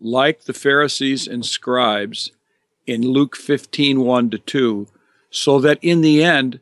like 0.00 0.44
the 0.44 0.52
Pharisees 0.52 1.26
and 1.26 1.44
scribes 1.44 2.32
in 2.86 3.02
Luke 3.02 3.36
15 3.36 4.00
1 4.00 4.30
to 4.30 4.38
2 4.38 4.86
so 5.30 5.60
that 5.60 5.78
in 5.82 6.00
the 6.00 6.22
end 6.22 6.60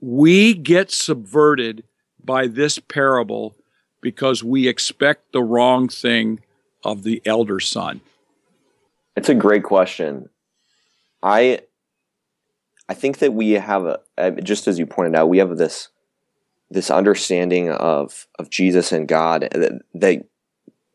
we 0.00 0.54
get 0.54 0.90
subverted 0.90 1.84
by 2.22 2.46
this 2.46 2.78
parable 2.78 3.56
because 4.00 4.42
we 4.42 4.68
expect 4.68 5.32
the 5.32 5.42
wrong 5.42 5.88
thing 5.88 6.40
of 6.84 7.02
the 7.02 7.22
elder 7.24 7.60
son? 7.60 8.00
It's 9.16 9.28
a 9.28 9.34
great 9.34 9.64
question. 9.64 10.28
I 11.22 11.60
I 12.88 12.94
think 12.94 13.18
that 13.18 13.34
we 13.34 13.52
have 13.52 13.98
a 14.18 14.30
just 14.42 14.66
as 14.66 14.78
you 14.78 14.86
pointed 14.86 15.14
out, 15.14 15.28
we 15.28 15.38
have 15.38 15.56
this 15.56 15.88
this 16.70 16.90
understanding 16.90 17.70
of 17.70 18.26
of 18.38 18.50
Jesus 18.50 18.92
and 18.92 19.06
God 19.06 19.48
that, 19.52 19.82
that 19.94 20.24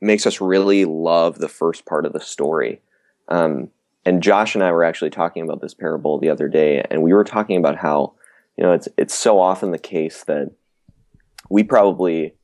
makes 0.01 0.25
us 0.25 0.41
really 0.41 0.85
love 0.85 1.37
the 1.37 1.47
first 1.47 1.85
part 1.85 2.05
of 2.05 2.13
the 2.13 2.19
story. 2.19 2.81
Um, 3.27 3.69
and 4.05 4.21
Josh 4.21 4.55
and 4.55 4.63
I 4.63 4.71
were 4.71 4.83
actually 4.83 5.09
talking 5.09 5.43
about 5.43 5.61
this 5.61 5.73
parable 5.73 6.19
the 6.19 6.29
other 6.29 6.47
day, 6.47 6.83
and 6.89 7.01
we 7.01 7.13
were 7.13 7.23
talking 7.23 7.57
about 7.57 7.77
how 7.77 8.14
you 8.57 8.63
know, 8.63 8.73
it's 8.73 8.87
it's 8.97 9.13
so 9.15 9.39
often 9.39 9.71
the 9.71 9.77
case 9.77 10.23
that 10.25 10.51
we 11.49 11.63
probably 11.63 12.35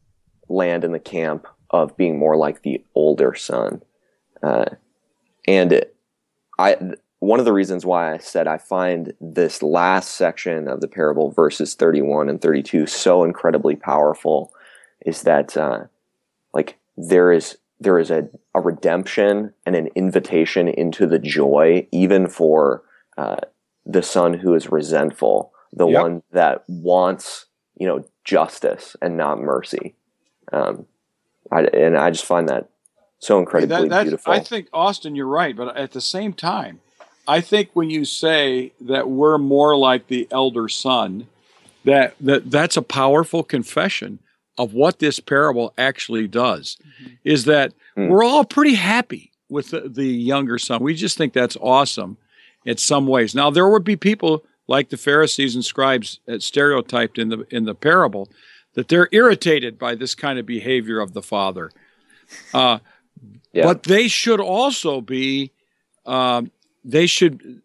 land 0.49 0.83
in 0.83 0.91
the 0.91 0.99
camp 0.99 1.47
of 1.69 1.95
being 1.95 2.19
more 2.19 2.35
like 2.35 2.61
the 2.61 2.83
older 2.95 3.33
son, 3.33 3.81
uh, 4.43 4.65
and 5.47 5.71
it, 5.71 5.95
I 6.59 6.77
one 7.21 7.39
of 7.39 7.45
the 7.45 7.53
reasons 7.53 7.85
why 7.85 8.13
I 8.13 8.17
said 8.17 8.47
I 8.47 8.57
find 8.57 9.13
this 9.21 9.61
last 9.61 10.15
section 10.15 10.67
of 10.67 10.81
the 10.81 10.87
parable, 10.87 11.29
verses 11.29 11.75
31 11.75 12.29
and 12.29 12.41
32, 12.41 12.87
so 12.87 13.23
incredibly 13.23 13.75
powerful 13.75 14.51
is 15.05 15.21
that, 15.21 15.55
uh, 15.55 15.85
like, 16.51 16.79
there 16.97 17.31
is 17.31 17.57
there 17.79 17.99
is 17.99 18.11
a, 18.11 18.27
a 18.53 18.61
redemption 18.61 19.53
and 19.65 19.75
an 19.75 19.89
invitation 19.95 20.67
into 20.67 21.07
the 21.07 21.19
joy, 21.19 21.87
even 21.91 22.27
for 22.27 22.83
uh, 23.17 23.37
the 23.85 24.03
son 24.03 24.35
who 24.35 24.53
is 24.53 24.71
resentful, 24.71 25.51
the 25.73 25.87
yep. 25.87 26.01
one 26.01 26.23
that 26.31 26.63
wants, 26.67 27.45
you 27.77 27.87
know, 27.87 28.05
justice 28.23 28.95
and 29.01 29.17
not 29.17 29.39
mercy. 29.39 29.95
Um, 30.51 30.85
I, 31.51 31.63
and 31.63 31.97
I 31.97 32.11
just 32.11 32.25
find 32.25 32.49
that 32.49 32.69
so 33.19 33.39
incredibly 33.39 33.89
that, 33.89 34.03
beautiful. 34.03 34.33
I 34.33 34.39
think 34.39 34.67
Austin, 34.73 35.15
you're 35.15 35.27
right, 35.27 35.55
but 35.55 35.77
at 35.77 35.91
the 35.91 36.01
same 36.01 36.33
time, 36.33 36.81
I 37.27 37.39
think 37.41 37.69
when 37.73 37.89
you 37.89 38.03
say 38.03 38.73
that 38.81 39.09
we're 39.09 39.37
more 39.37 39.77
like 39.77 40.07
the 40.07 40.27
elder 40.31 40.67
son, 40.67 41.27
that, 41.85 42.15
that 42.19 42.49
that's 42.49 42.77
a 42.77 42.81
powerful 42.81 43.43
confession 43.43 44.19
of 44.57 44.73
what 44.73 44.99
this 44.99 45.19
parable 45.19 45.73
actually 45.77 46.27
does 46.27 46.77
mm-hmm. 47.01 47.13
is 47.23 47.45
that 47.45 47.73
mm. 47.97 48.09
we're 48.09 48.23
all 48.23 48.43
pretty 48.43 48.75
happy 48.75 49.31
with 49.49 49.69
the, 49.69 49.81
the, 49.81 50.05
younger 50.05 50.57
son. 50.57 50.83
We 50.83 50.93
just 50.93 51.17
think 51.17 51.33
that's 51.33 51.57
awesome 51.59 52.17
in 52.65 52.77
some 52.77 53.07
ways. 53.07 53.33
Now 53.33 53.49
there 53.49 53.69
would 53.69 53.83
be 53.83 53.95
people 53.95 54.43
like 54.71 54.89
the 54.89 54.97
Pharisees 54.97 55.53
and 55.55 55.63
scribes 55.63 56.19
stereotyped 56.39 57.17
in 57.17 57.29
the 57.29 57.45
in 57.49 57.65
the 57.65 57.75
parable 57.75 58.29
that 58.73 58.87
they're 58.87 59.09
irritated 59.11 59.77
by 59.77 59.95
this 59.95 60.15
kind 60.15 60.39
of 60.39 60.45
behavior 60.45 60.99
of 60.99 61.13
the 61.13 61.21
father. 61.21 61.71
Uh, 62.53 62.79
yeah. 63.51 63.65
But 63.65 63.83
they 63.83 64.07
should 64.07 64.39
also 64.39 65.01
be 65.01 65.51
um, 66.05 66.51
they 66.83 67.05
should 67.05 67.61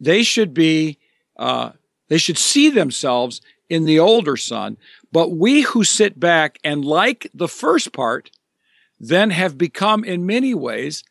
they 0.00 0.22
should 0.22 0.54
be 0.54 0.98
uh, 1.36 1.70
they 2.08 2.18
should 2.18 2.38
see 2.38 2.70
themselves 2.70 3.40
in 3.68 3.84
the 3.84 3.98
older 3.98 4.36
son 4.36 4.76
but 5.14 5.30
we 5.30 5.60
who 5.60 5.84
sit 5.84 6.18
back 6.18 6.58
and 6.64 6.84
like 6.84 7.30
the 7.32 7.46
first 7.46 7.92
part 7.92 8.30
then 8.98 9.30
have 9.30 9.56
become, 9.56 10.02
in 10.02 10.26
many 10.26 10.54
ways, 10.54 11.04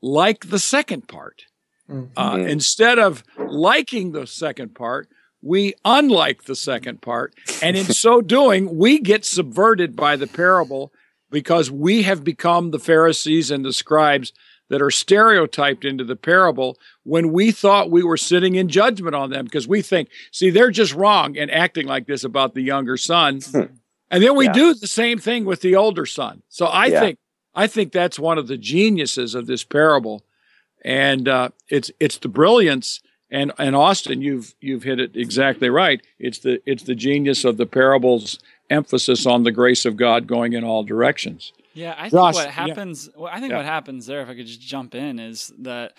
like 0.00 0.50
the 0.50 0.58
second 0.60 1.08
part. 1.08 1.46
Mm-hmm. 1.90 2.18
Uh, 2.18 2.38
instead 2.38 2.98
of 2.98 3.24
liking 3.36 4.12
the 4.12 4.26
second 4.26 4.74
part, 4.74 5.08
we 5.42 5.74
unlike 5.84 6.44
the 6.44 6.56
second 6.56 7.02
part. 7.02 7.34
And 7.62 7.76
in 7.76 7.84
so 7.92 8.20
doing, 8.20 8.76
we 8.76 9.00
get 9.00 9.24
subverted 9.24 9.96
by 9.96 10.16
the 10.16 10.26
parable 10.26 10.92
because 11.30 11.70
we 11.70 12.02
have 12.02 12.24
become 12.24 12.70
the 12.70 12.78
Pharisees 12.78 13.50
and 13.50 13.64
the 13.64 13.72
scribes 13.72 14.32
that 14.68 14.82
are 14.82 14.90
stereotyped 14.90 15.84
into 15.84 16.04
the 16.04 16.16
parable 16.16 16.78
when 17.02 17.32
we 17.32 17.50
thought 17.50 17.90
we 17.90 18.04
were 18.04 18.16
sitting 18.16 18.54
in 18.54 18.68
judgment 18.68 19.16
on 19.16 19.30
them 19.30 19.44
because 19.44 19.66
we 19.66 19.82
think, 19.82 20.08
see, 20.30 20.50
they're 20.50 20.70
just 20.70 20.94
wrong 20.94 21.36
and 21.36 21.50
acting 21.50 21.86
like 21.86 22.06
this 22.06 22.22
about 22.22 22.54
the 22.54 22.62
younger 22.62 22.96
son. 22.96 23.40
And 24.10 24.22
then 24.22 24.36
we 24.36 24.46
yeah. 24.46 24.52
do 24.52 24.74
the 24.74 24.88
same 24.88 25.18
thing 25.18 25.44
with 25.44 25.60
the 25.60 25.76
older 25.76 26.04
son. 26.04 26.42
So 26.48 26.66
I 26.66 26.86
yeah. 26.86 27.00
think 27.00 27.18
I 27.54 27.66
think 27.66 27.92
that's 27.92 28.18
one 28.18 28.38
of 28.38 28.48
the 28.48 28.58
geniuses 28.58 29.34
of 29.34 29.46
this 29.46 29.64
parable, 29.64 30.24
and 30.82 31.28
uh, 31.28 31.50
it's 31.68 31.90
it's 32.00 32.18
the 32.18 32.28
brilliance. 32.28 33.00
And 33.30 33.52
and 33.58 33.76
Austin, 33.76 34.22
you've 34.22 34.54
you've 34.60 34.82
hit 34.82 34.98
it 34.98 35.14
exactly 35.14 35.70
right. 35.70 36.00
It's 36.18 36.40
the 36.40 36.60
it's 36.66 36.82
the 36.82 36.94
genius 36.94 37.44
of 37.44 37.56
the 37.56 37.66
parable's 37.66 38.38
emphasis 38.68 39.26
on 39.26 39.44
the 39.44 39.52
grace 39.52 39.84
of 39.84 39.96
God 39.96 40.26
going 40.26 40.52
in 40.52 40.64
all 40.64 40.82
directions. 40.82 41.52
Yeah, 41.72 41.94
I 41.96 42.02
think 42.02 42.14
Ross, 42.14 42.34
what 42.34 42.50
happens. 42.50 43.08
Yeah. 43.12 43.22
Well, 43.22 43.32
I 43.32 43.38
think 43.38 43.52
yeah. 43.52 43.58
what 43.58 43.66
happens 43.66 44.06
there, 44.06 44.20
if 44.22 44.28
I 44.28 44.34
could 44.34 44.46
just 44.46 44.60
jump 44.60 44.94
in, 44.94 45.20
is 45.20 45.52
that 45.60 45.92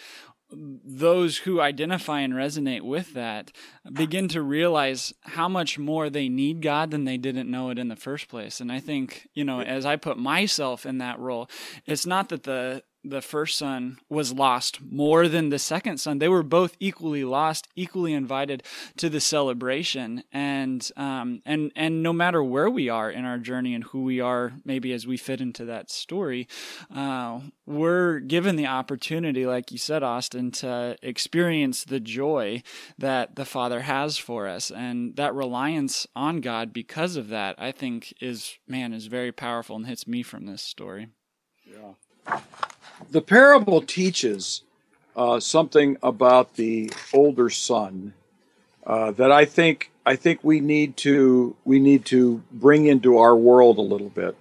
those 0.53 1.37
who 1.37 1.61
identify 1.61 2.19
and 2.21 2.33
resonate 2.33 2.81
with 2.81 3.13
that 3.13 3.51
begin 3.91 4.27
to 4.29 4.41
realize 4.41 5.13
how 5.21 5.47
much 5.47 5.79
more 5.79 6.09
they 6.09 6.27
need 6.27 6.61
God 6.61 6.91
than 6.91 7.05
they 7.05 7.17
didn't 7.17 7.49
know 7.49 7.69
it 7.69 7.79
in 7.79 7.87
the 7.87 7.95
first 7.95 8.27
place. 8.27 8.59
And 8.59 8.71
I 8.71 8.79
think, 8.79 9.29
you 9.33 9.45
know, 9.45 9.61
as 9.61 9.85
I 9.85 9.95
put 9.95 10.17
myself 10.17 10.85
in 10.85 10.97
that 10.97 11.19
role, 11.19 11.49
it's 11.85 12.05
not 12.05 12.29
that 12.29 12.43
the 12.43 12.83
the 13.03 13.21
first 13.21 13.57
son 13.57 13.97
was 14.09 14.33
lost 14.33 14.79
more 14.81 15.27
than 15.27 15.49
the 15.49 15.59
second 15.59 15.97
son. 15.99 16.19
They 16.19 16.27
were 16.27 16.43
both 16.43 16.75
equally 16.79 17.23
lost, 17.23 17.67
equally 17.75 18.13
invited 18.13 18.63
to 18.97 19.09
the 19.09 19.19
celebration, 19.19 20.23
and 20.31 20.87
um, 20.95 21.41
and 21.45 21.71
and 21.75 22.03
no 22.03 22.13
matter 22.13 22.43
where 22.43 22.69
we 22.69 22.89
are 22.89 23.09
in 23.09 23.25
our 23.25 23.39
journey 23.39 23.73
and 23.73 23.83
who 23.85 24.03
we 24.03 24.19
are, 24.19 24.53
maybe 24.63 24.93
as 24.93 25.07
we 25.07 25.17
fit 25.17 25.41
into 25.41 25.65
that 25.65 25.89
story, 25.89 26.47
uh, 26.93 27.39
we're 27.65 28.19
given 28.19 28.55
the 28.55 28.67
opportunity, 28.67 29.45
like 29.45 29.71
you 29.71 29.77
said, 29.77 30.03
Austin, 30.03 30.51
to 30.51 30.95
experience 31.01 31.83
the 31.83 31.99
joy 31.99 32.61
that 32.97 33.35
the 33.35 33.45
Father 33.45 33.81
has 33.81 34.17
for 34.17 34.47
us, 34.47 34.69
and 34.69 35.15
that 35.15 35.33
reliance 35.33 36.05
on 36.15 36.39
God 36.39 36.71
because 36.71 37.15
of 37.15 37.29
that, 37.29 37.55
I 37.57 37.71
think, 37.71 38.13
is 38.21 38.59
man 38.67 38.93
is 38.93 39.07
very 39.07 39.31
powerful 39.31 39.75
and 39.75 39.87
hits 39.87 40.05
me 40.05 40.21
from 40.21 40.45
this 40.45 40.61
story. 40.61 41.07
Yeah 41.65 41.93
the 43.09 43.21
parable 43.21 43.81
teaches 43.81 44.61
uh, 45.15 45.39
something 45.39 45.97
about 46.03 46.55
the 46.55 46.91
older 47.13 47.49
son 47.49 48.13
uh, 48.85 49.11
that 49.11 49.31
I 49.31 49.45
think 49.45 49.91
I 50.05 50.15
think 50.15 50.39
we 50.43 50.59
need 50.59 50.97
to 50.97 51.55
we 51.65 51.79
need 51.79 52.05
to 52.05 52.41
bring 52.51 52.85
into 52.85 53.17
our 53.17 53.35
world 53.35 53.77
a 53.77 53.81
little 53.81 54.09
bit, 54.09 54.35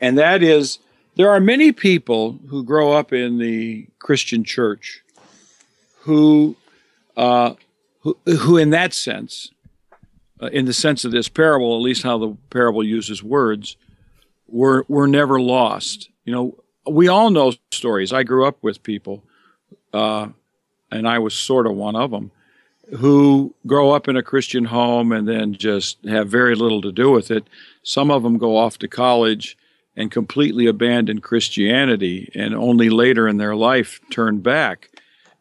and 0.00 0.18
that 0.18 0.42
is 0.42 0.78
there 1.16 1.30
are 1.30 1.40
many 1.40 1.72
people 1.72 2.38
who 2.48 2.64
grow 2.64 2.92
up 2.92 3.12
in 3.12 3.38
the 3.38 3.86
Christian 3.98 4.44
church 4.44 5.02
who 6.00 6.56
uh, 7.16 7.54
who, 8.00 8.18
who 8.26 8.56
in 8.58 8.70
that 8.70 8.92
sense, 8.92 9.50
uh, 10.40 10.46
in 10.46 10.66
the 10.66 10.74
sense 10.74 11.04
of 11.04 11.12
this 11.12 11.28
parable, 11.28 11.74
at 11.76 11.82
least 11.82 12.02
how 12.02 12.18
the 12.18 12.36
parable 12.50 12.84
uses 12.84 13.22
words, 13.22 13.76
were 14.46 14.84
were 14.88 15.08
never 15.08 15.40
lost. 15.40 16.10
You 16.24 16.32
know, 16.32 16.63
we 16.86 17.08
all 17.08 17.30
know 17.30 17.52
stories. 17.72 18.12
I 18.12 18.22
grew 18.22 18.46
up 18.46 18.58
with 18.62 18.82
people, 18.82 19.22
uh, 19.92 20.28
and 20.90 21.08
I 21.08 21.18
was 21.18 21.34
sort 21.34 21.66
of 21.66 21.74
one 21.74 21.96
of 21.96 22.10
them, 22.10 22.30
who 22.98 23.54
grow 23.66 23.90
up 23.92 24.08
in 24.08 24.16
a 24.16 24.22
Christian 24.22 24.66
home 24.66 25.12
and 25.12 25.26
then 25.26 25.54
just 25.54 26.04
have 26.04 26.28
very 26.28 26.54
little 26.54 26.82
to 26.82 26.92
do 26.92 27.10
with 27.10 27.30
it. 27.30 27.46
Some 27.82 28.10
of 28.10 28.22
them 28.22 28.38
go 28.38 28.56
off 28.56 28.78
to 28.78 28.88
college 28.88 29.56
and 29.96 30.10
completely 30.10 30.66
abandon 30.66 31.20
Christianity 31.20 32.30
and 32.34 32.54
only 32.54 32.90
later 32.90 33.28
in 33.28 33.36
their 33.36 33.54
life 33.54 34.00
turn 34.10 34.40
back. 34.40 34.90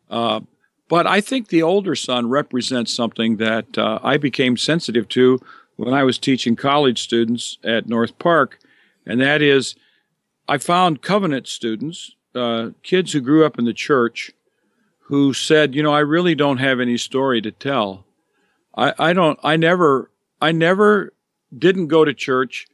Uh, 0.10 0.42
but 0.88 1.08
I 1.08 1.22
think 1.22 1.48
the 1.48 1.64
older 1.64 1.96
son 1.96 2.30
represents 2.30 2.94
something 2.94 3.38
that 3.38 3.78
uh, 3.78 4.00
I 4.04 4.18
became 4.18 4.58
sensitive 4.58 5.08
to 5.10 5.40
when 5.76 5.94
I 5.94 6.04
was 6.04 6.20
teaching 6.20 6.56
college 6.56 7.02
students 7.02 7.58
at 7.64 7.90
North 7.90 8.20
Park, 8.20 8.60
and 9.06 9.20
that 9.20 9.42
is 9.42 9.76
I 10.48 10.58
found 10.58 11.02
covenant 11.02 11.48
students, 11.48 12.16
uh, 12.36 12.70
kids 12.82 13.14
who 13.14 13.22
grew 13.22 13.46
up 13.46 13.58
in 13.58 13.66
the 13.66 13.74
church, 13.74 14.32
who 15.08 15.34
said, 15.34 15.76
you 15.76 15.84
know, 15.84 15.94
I 15.94 16.00
really 16.00 16.36
don't 16.36 16.58
have 16.58 16.80
any 16.80 16.98
story 16.98 17.42
to 17.42 17.52
tell. 17.52 18.06
I, 18.76 18.94
I 18.98 19.14
don't, 19.14 19.40
I 19.44 19.58
never, 19.58 20.10
I 20.42 20.52
never 20.52 21.14
didn't 21.58 21.88
go 21.88 22.04
to 22.04 22.14
church. 22.14 22.68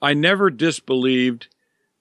I 0.00 0.14
never 0.14 0.50
disbelieved. 0.50 1.48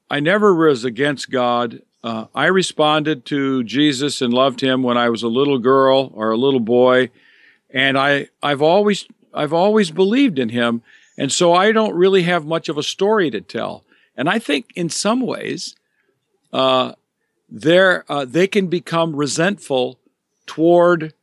I 0.09 0.19
never 0.19 0.53
was 0.53 0.83
against 0.83 1.31
God. 1.31 1.81
Uh, 2.03 2.25
I 2.35 2.45
responded 2.47 3.25
to 3.25 3.63
Jesus 3.63 4.21
and 4.21 4.33
loved 4.33 4.61
him 4.61 4.83
when 4.83 4.97
I 4.97 5.09
was 5.09 5.23
a 5.23 5.27
little 5.27 5.57
girl 5.57 6.11
or 6.13 6.31
a 6.31 6.37
little 6.37 6.59
boy. 6.59 7.09
And 7.69 7.97
I, 7.97 8.27
I've 8.41 8.61
always, 8.61 9.07
I've 9.33 9.53
always 9.53 9.91
believed 9.91 10.37
in 10.39 10.49
him. 10.49 10.83
And 11.17 11.31
so 11.31 11.53
I 11.53 11.71
don't 11.71 11.95
really 11.95 12.23
have 12.23 12.45
much 12.45 12.69
of 12.69 12.77
a 12.77 12.83
story 12.83 13.31
to 13.31 13.41
tell. 13.41 13.83
And 14.17 14.27
I 14.27 14.39
think 14.39 14.71
in 14.75 14.89
some 14.89 15.21
ways, 15.21 15.75
uh, 16.51 16.93
uh, 18.09 18.25
they 18.25 18.47
can 18.47 18.67
become 18.67 19.15
resentful 19.15 19.99
toward 20.45 21.13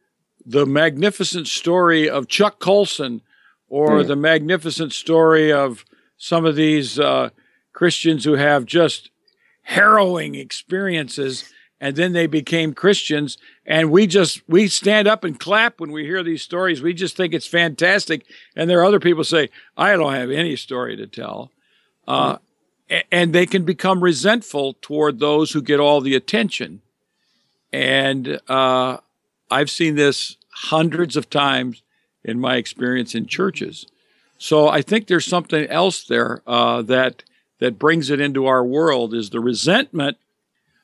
the 0.46 0.64
magnificent 0.64 1.48
story 1.48 2.09
of 2.09 2.28
Chuck 2.28 2.61
Colson 2.61 3.20
or 3.68 4.02
mm. 4.02 4.07
the 4.07 4.16
magnificent 4.16 4.92
story 4.92 5.52
of 5.52 5.85
some 6.16 6.46
of 6.46 6.54
these 6.54 6.98
uh, 6.98 7.30
Christians 7.72 8.24
who 8.24 8.35
have 8.35 8.64
just 8.64 9.11
harrowing 9.62 10.35
experiences 10.35 11.50
and 11.80 11.96
then 11.96 12.12
they 12.12 12.26
became 12.26 12.72
Christians. 12.72 13.37
And 13.66 13.90
we 13.90 14.07
just 14.07 14.42
we 14.48 14.68
stand 14.68 15.09
up 15.09 15.24
and 15.24 15.38
clap 15.38 15.80
when 15.80 15.90
we 15.90 16.04
hear 16.04 16.22
these 16.22 16.42
stories. 16.42 16.80
We 16.80 16.94
just 16.94 17.16
think 17.16 17.35
it's 17.35 17.46
fantastic. 17.46 18.24
And 18.57 18.70
there 18.70 18.80
are 18.80 18.85
other 18.85 19.00
people 19.00 19.24
say, 19.24 19.50
I 19.76 19.96
don't 19.96 20.14
have 20.14 20.30
any 20.30 20.57
story 20.57 20.96
to 20.96 21.07
tell. 21.07 21.50
Uh, 22.07 22.38
and 23.11 23.33
they 23.33 23.47
can 23.47 23.64
become 23.64 24.03
resentful 24.03 24.75
toward 24.81 25.18
those 25.18 25.53
who 25.53 25.62
get 25.62 25.81
all 25.81 26.01
the 26.01 26.14
attention. 26.14 26.83
And 27.73 28.40
uh, 28.49 28.99
I've 29.51 29.70
seen 29.70 29.94
this 29.94 30.37
hundreds 30.51 31.16
of 31.16 31.31
times 31.31 31.83
in 32.23 32.40
my 32.40 32.57
experience 32.57 33.14
in 33.14 33.27
churches. 33.27 33.87
So 34.38 34.68
I 34.68 34.83
think 34.83 35.07
there's 35.07 35.25
something 35.25 35.66
else 35.66 36.05
there 36.05 36.42
uh, 36.47 36.83
that 36.83 37.23
that 37.61 37.79
brings 37.79 38.11
it 38.11 38.20
into 38.20 38.47
our 38.47 38.64
world 38.64 39.14
is 39.14 39.31
the 39.31 39.40
resentment 39.40 40.18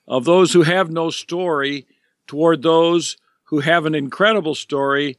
of 0.06 0.24
those 0.24 0.52
who 0.52 0.62
have 0.62 0.90
no 0.90 1.10
story 1.10 1.86
toward 2.26 2.62
those 2.62 3.16
who 3.44 3.60
have 3.60 3.86
an 3.86 3.94
incredible 3.94 4.54
story 4.54 5.18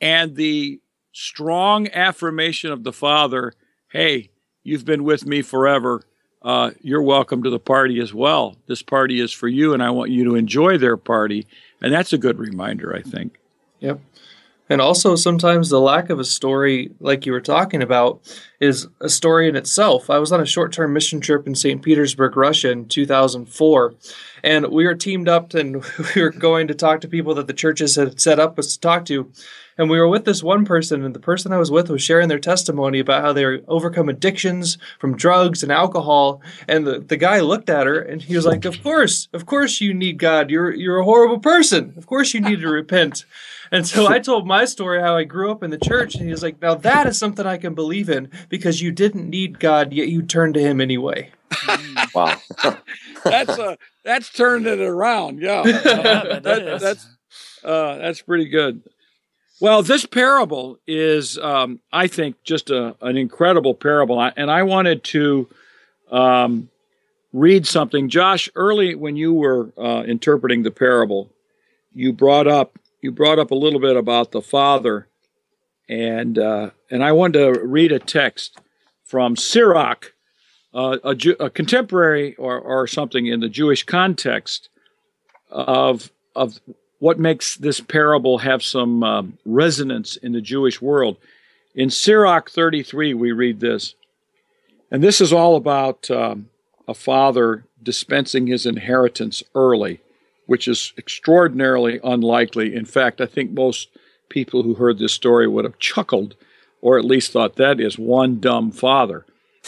and 0.00 0.36
the 0.36 0.80
strong 1.12 1.88
affirmation 1.88 2.70
of 2.70 2.84
the 2.84 2.92
Father 2.92 3.52
hey, 3.92 4.30
you've 4.62 4.86
been 4.86 5.04
with 5.04 5.26
me 5.26 5.42
forever. 5.42 6.02
Uh, 6.44 6.72
you're 6.80 7.02
welcome 7.02 7.42
to 7.42 7.50
the 7.50 7.58
party 7.58 8.00
as 8.00 8.12
well. 8.12 8.56
This 8.66 8.82
party 8.82 9.20
is 9.20 9.32
for 9.32 9.48
you, 9.48 9.74
and 9.74 9.82
I 9.82 9.90
want 9.90 10.10
you 10.10 10.24
to 10.24 10.34
enjoy 10.34 10.76
their 10.76 10.96
party. 10.96 11.46
And 11.80 11.92
that's 11.92 12.12
a 12.12 12.18
good 12.18 12.38
reminder, 12.38 12.94
I 12.94 13.02
think. 13.02 13.38
Yep. 13.80 14.00
And 14.68 14.80
also, 14.80 15.16
sometimes 15.16 15.68
the 15.68 15.80
lack 15.80 16.08
of 16.08 16.18
a 16.18 16.24
story, 16.24 16.92
like 16.98 17.26
you 17.26 17.32
were 17.32 17.40
talking 17.40 17.82
about, 17.82 18.20
is 18.58 18.88
a 19.00 19.08
story 19.08 19.48
in 19.48 19.54
itself. 19.54 20.08
I 20.08 20.18
was 20.18 20.32
on 20.32 20.40
a 20.40 20.46
short 20.46 20.72
term 20.72 20.92
mission 20.92 21.20
trip 21.20 21.46
in 21.46 21.54
St. 21.54 21.82
Petersburg, 21.82 22.36
Russia 22.36 22.70
in 22.70 22.86
2004, 22.86 23.94
and 24.42 24.68
we 24.68 24.86
were 24.86 24.94
teamed 24.94 25.28
up 25.28 25.52
and 25.54 25.84
we 26.14 26.22
were 26.22 26.30
going 26.30 26.68
to 26.68 26.74
talk 26.74 27.02
to 27.02 27.08
people 27.08 27.34
that 27.34 27.48
the 27.48 27.52
churches 27.52 27.96
had 27.96 28.20
set 28.20 28.40
up 28.40 28.58
us 28.58 28.74
to 28.74 28.80
talk 28.80 29.04
to. 29.06 29.30
And 29.78 29.88
we 29.88 29.98
were 29.98 30.08
with 30.08 30.24
this 30.24 30.42
one 30.42 30.64
person, 30.64 31.04
and 31.04 31.14
the 31.14 31.20
person 31.20 31.52
I 31.52 31.58
was 31.58 31.70
with 31.70 31.90
was 31.90 32.02
sharing 32.02 32.28
their 32.28 32.38
testimony 32.38 32.98
about 32.98 33.22
how 33.22 33.32
they 33.32 33.44
overcome 33.68 34.08
addictions 34.08 34.78
from 34.98 35.16
drugs 35.16 35.62
and 35.62 35.72
alcohol. 35.72 36.42
And 36.68 36.86
the, 36.86 37.00
the 37.00 37.16
guy 37.16 37.40
looked 37.40 37.70
at 37.70 37.86
her 37.86 38.00
and 38.00 38.22
he 38.22 38.36
was 38.36 38.46
like, 38.46 38.64
Of 38.64 38.82
course, 38.82 39.28
of 39.32 39.46
course 39.46 39.80
you 39.80 39.94
need 39.94 40.18
God. 40.18 40.50
You're 40.50 40.72
you're 40.72 40.98
a 40.98 41.04
horrible 41.04 41.38
person. 41.38 41.94
Of 41.96 42.06
course 42.06 42.34
you 42.34 42.40
need 42.40 42.60
to 42.60 42.68
repent. 42.68 43.24
And 43.70 43.86
so 43.86 44.06
I 44.06 44.18
told 44.18 44.46
my 44.46 44.66
story 44.66 45.00
how 45.00 45.16
I 45.16 45.24
grew 45.24 45.50
up 45.50 45.62
in 45.62 45.70
the 45.70 45.78
church, 45.78 46.14
and 46.14 46.24
he 46.24 46.30
was 46.30 46.42
like, 46.42 46.60
Now 46.60 46.74
that 46.74 47.06
is 47.06 47.18
something 47.18 47.46
I 47.46 47.56
can 47.56 47.74
believe 47.74 48.10
in 48.10 48.30
because 48.50 48.82
you 48.82 48.92
didn't 48.92 49.30
need 49.30 49.58
God, 49.58 49.92
yet 49.92 50.08
you 50.08 50.22
turned 50.22 50.54
to 50.54 50.60
him 50.60 50.80
anyway. 50.80 51.30
wow. 52.14 52.36
that's 53.24 53.58
uh, 53.58 53.76
that's 54.04 54.30
turned 54.30 54.66
it 54.66 54.80
around. 54.80 55.40
Yeah. 55.40 55.62
yeah 55.66 55.82
that, 56.40 56.78
that's 56.80 57.08
uh, 57.64 57.96
that's 57.96 58.22
pretty 58.22 58.48
good. 58.48 58.82
Well, 59.62 59.84
this 59.84 60.04
parable 60.04 60.80
is, 60.88 61.38
um, 61.38 61.78
I 61.92 62.08
think, 62.08 62.42
just 62.42 62.70
a, 62.70 62.96
an 63.00 63.16
incredible 63.16 63.74
parable. 63.74 64.20
And 64.20 64.50
I 64.50 64.64
wanted 64.64 65.04
to 65.04 65.48
um, 66.10 66.68
read 67.32 67.64
something. 67.64 68.08
Josh, 68.08 68.50
early 68.56 68.96
when 68.96 69.14
you 69.14 69.32
were 69.32 69.72
uh, 69.78 70.02
interpreting 70.02 70.64
the 70.64 70.72
parable, 70.72 71.30
you 71.94 72.12
brought 72.12 72.48
up 72.48 72.76
you 73.02 73.12
brought 73.12 73.38
up 73.38 73.52
a 73.52 73.54
little 73.54 73.78
bit 73.78 73.96
about 73.96 74.32
the 74.32 74.42
father, 74.42 75.06
and 75.88 76.40
uh, 76.40 76.70
and 76.90 77.04
I 77.04 77.12
wanted 77.12 77.54
to 77.54 77.64
read 77.64 77.92
a 77.92 78.00
text 78.00 78.58
from 79.04 79.36
Sirach, 79.36 80.12
uh, 80.74 80.98
a, 81.04 81.16
a, 81.38 81.50
contemporary 81.50 82.34
or, 82.34 82.58
or 82.58 82.88
something 82.88 83.26
in 83.26 83.38
the 83.38 83.48
Jewish 83.48 83.84
context 83.84 84.70
of 85.52 86.10
of 86.34 86.58
what 87.02 87.18
makes 87.18 87.56
this 87.56 87.80
parable 87.80 88.38
have 88.38 88.62
some 88.62 89.02
um, 89.02 89.36
resonance 89.44 90.14
in 90.14 90.30
the 90.30 90.40
Jewish 90.40 90.80
world. 90.80 91.16
In 91.74 91.90
Sirach 91.90 92.48
33, 92.48 93.12
we 93.12 93.32
read 93.32 93.58
this, 93.58 93.96
and 94.88 95.02
this 95.02 95.20
is 95.20 95.32
all 95.32 95.56
about 95.56 96.08
um, 96.12 96.48
a 96.86 96.94
father 96.94 97.64
dispensing 97.82 98.46
his 98.46 98.66
inheritance 98.66 99.42
early, 99.52 99.98
which 100.46 100.68
is 100.68 100.92
extraordinarily 100.96 101.98
unlikely. 102.04 102.72
In 102.72 102.84
fact, 102.84 103.20
I 103.20 103.26
think 103.26 103.50
most 103.50 103.88
people 104.28 104.62
who 104.62 104.74
heard 104.74 105.00
this 105.00 105.12
story 105.12 105.48
would 105.48 105.64
have 105.64 105.80
chuckled, 105.80 106.36
or 106.82 107.00
at 107.00 107.04
least 107.04 107.32
thought 107.32 107.56
that 107.56 107.80
is 107.80 107.98
one 107.98 108.38
dumb 108.38 108.70
father. 108.70 109.26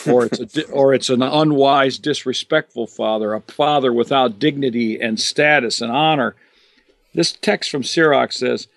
or 0.08 0.26
it's 0.26 0.56
a, 0.56 0.66
or 0.70 0.94
it's 0.94 1.10
an 1.10 1.20
unwise, 1.20 1.98
disrespectful 1.98 2.86
father, 2.86 3.34
a 3.34 3.40
father 3.40 3.92
without 3.92 4.38
dignity 4.38 5.00
and 5.00 5.18
status 5.18 5.80
and 5.80 5.90
honor, 5.90 6.36
this 7.14 7.32
text 7.32 7.70
from 7.70 7.82
Sirach 7.82 8.32
says, 8.32 8.68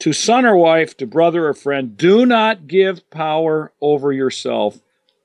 To 0.00 0.12
son 0.12 0.44
or 0.44 0.56
wife, 0.56 0.96
to 0.98 1.06
brother 1.06 1.46
or 1.46 1.54
friend, 1.54 1.96
do 1.96 2.26
not 2.26 2.66
give 2.66 3.08
power 3.10 3.72
over 3.80 4.12
yourself 4.12 4.80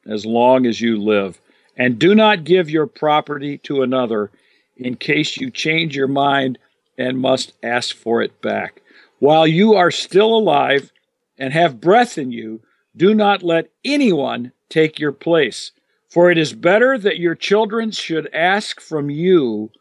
as 0.05 0.25
long 0.25 0.65
as 0.65 0.79
you 0.79 1.01
live, 1.01 1.41
and 1.75 1.99
do 1.99 2.15
not 2.15 2.43
give 2.43 2.69
your 2.69 2.87
property 2.87 3.57
to 3.59 3.81
another 3.81 4.31
in 4.77 4.95
case 4.95 5.37
you 5.37 5.49
change 5.49 5.95
your 5.95 6.07
mind 6.07 6.57
and 6.97 7.19
must 7.19 7.53
ask 7.63 7.95
for 7.95 8.21
it 8.21 8.41
back. 8.41 8.81
While 9.19 9.47
you 9.47 9.73
are 9.73 9.91
still 9.91 10.35
alive 10.35 10.91
and 11.37 11.53
have 11.53 11.81
breath 11.81 12.17
in 12.17 12.31
you, 12.31 12.61
do 12.95 13.13
not 13.13 13.43
let 13.43 13.69
anyone 13.83 14.51
take 14.69 14.99
your 14.99 15.11
place. 15.11 15.71
For 16.09 16.31
it 16.31 16.37
is 16.37 16.53
better 16.53 16.97
that 16.97 17.19
your 17.19 17.35
children 17.35 17.91
should 17.91 18.33
ask 18.33 18.81
from 18.81 19.09
you 19.09 19.71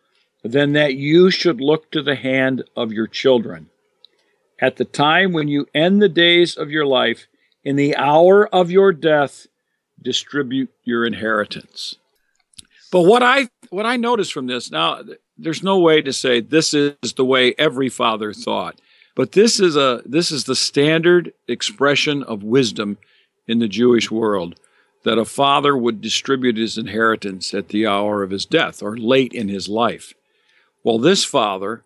than 0.53 0.73
that 0.73 0.95
you 0.95 1.31
should 1.31 1.61
look 1.61 1.91
to 1.91 2.03
the 2.03 2.15
hand 2.15 2.65
of 2.77 2.93
your 2.93 3.07
children. 3.07 3.69
At 4.61 4.77
the 4.77 4.85
time 4.85 5.33
when 5.33 5.49
you 5.49 5.67
end 5.75 6.03
the 6.03 6.09
days 6.09 6.57
of 6.57 6.71
your 6.71 6.87
life, 6.87 7.27
in 7.65 7.77
the 7.77 7.97
hour 7.97 8.49
of 8.49 8.71
your 8.71 8.93
death, 8.93 9.47
distribute 10.01 10.71
your 10.85 11.05
inheritance. 11.05 11.97
But 12.91 13.03
what 13.03 13.23
I 13.23 13.49
what 13.71 13.87
I 13.87 13.97
notice 13.97 14.31
from 14.31 14.47
this 14.47 14.71
now, 14.71 15.03
there's 15.37 15.63
no 15.63 15.79
way 15.79 16.01
to 16.03 16.13
say 16.13 16.41
this 16.41 16.73
is 16.73 16.95
the 17.17 17.25
way 17.25 17.55
every 17.59 17.89
father 17.89 18.33
thought, 18.33 18.81
but 19.15 19.33
this 19.33 19.61
is 19.61 19.77
a 19.77 20.03
this 20.07 20.31
is 20.31 20.45
the 20.45 20.57
standard 20.57 21.33
expression 21.47 22.23
of 22.23 22.43
wisdom 22.43 22.99
in 23.47 23.59
the 23.59 23.69
Jewish 23.69 24.11
world 24.11 24.59
that 25.05 25.19
a 25.19 25.25
father 25.25 25.77
would 25.77 26.01
distribute 26.01 26.57
his 26.57 26.79
inheritance 26.79 27.55
at 27.55 27.69
the 27.69 27.87
hour 27.87 28.23
of 28.23 28.31
his 28.31 28.47
death 28.47 28.83
or 28.83 28.97
late 28.97 29.33
in 29.33 29.49
his 29.49 29.69
life. 29.69 30.15
Well, 30.89 30.99
this 30.99 31.23
father 31.23 31.85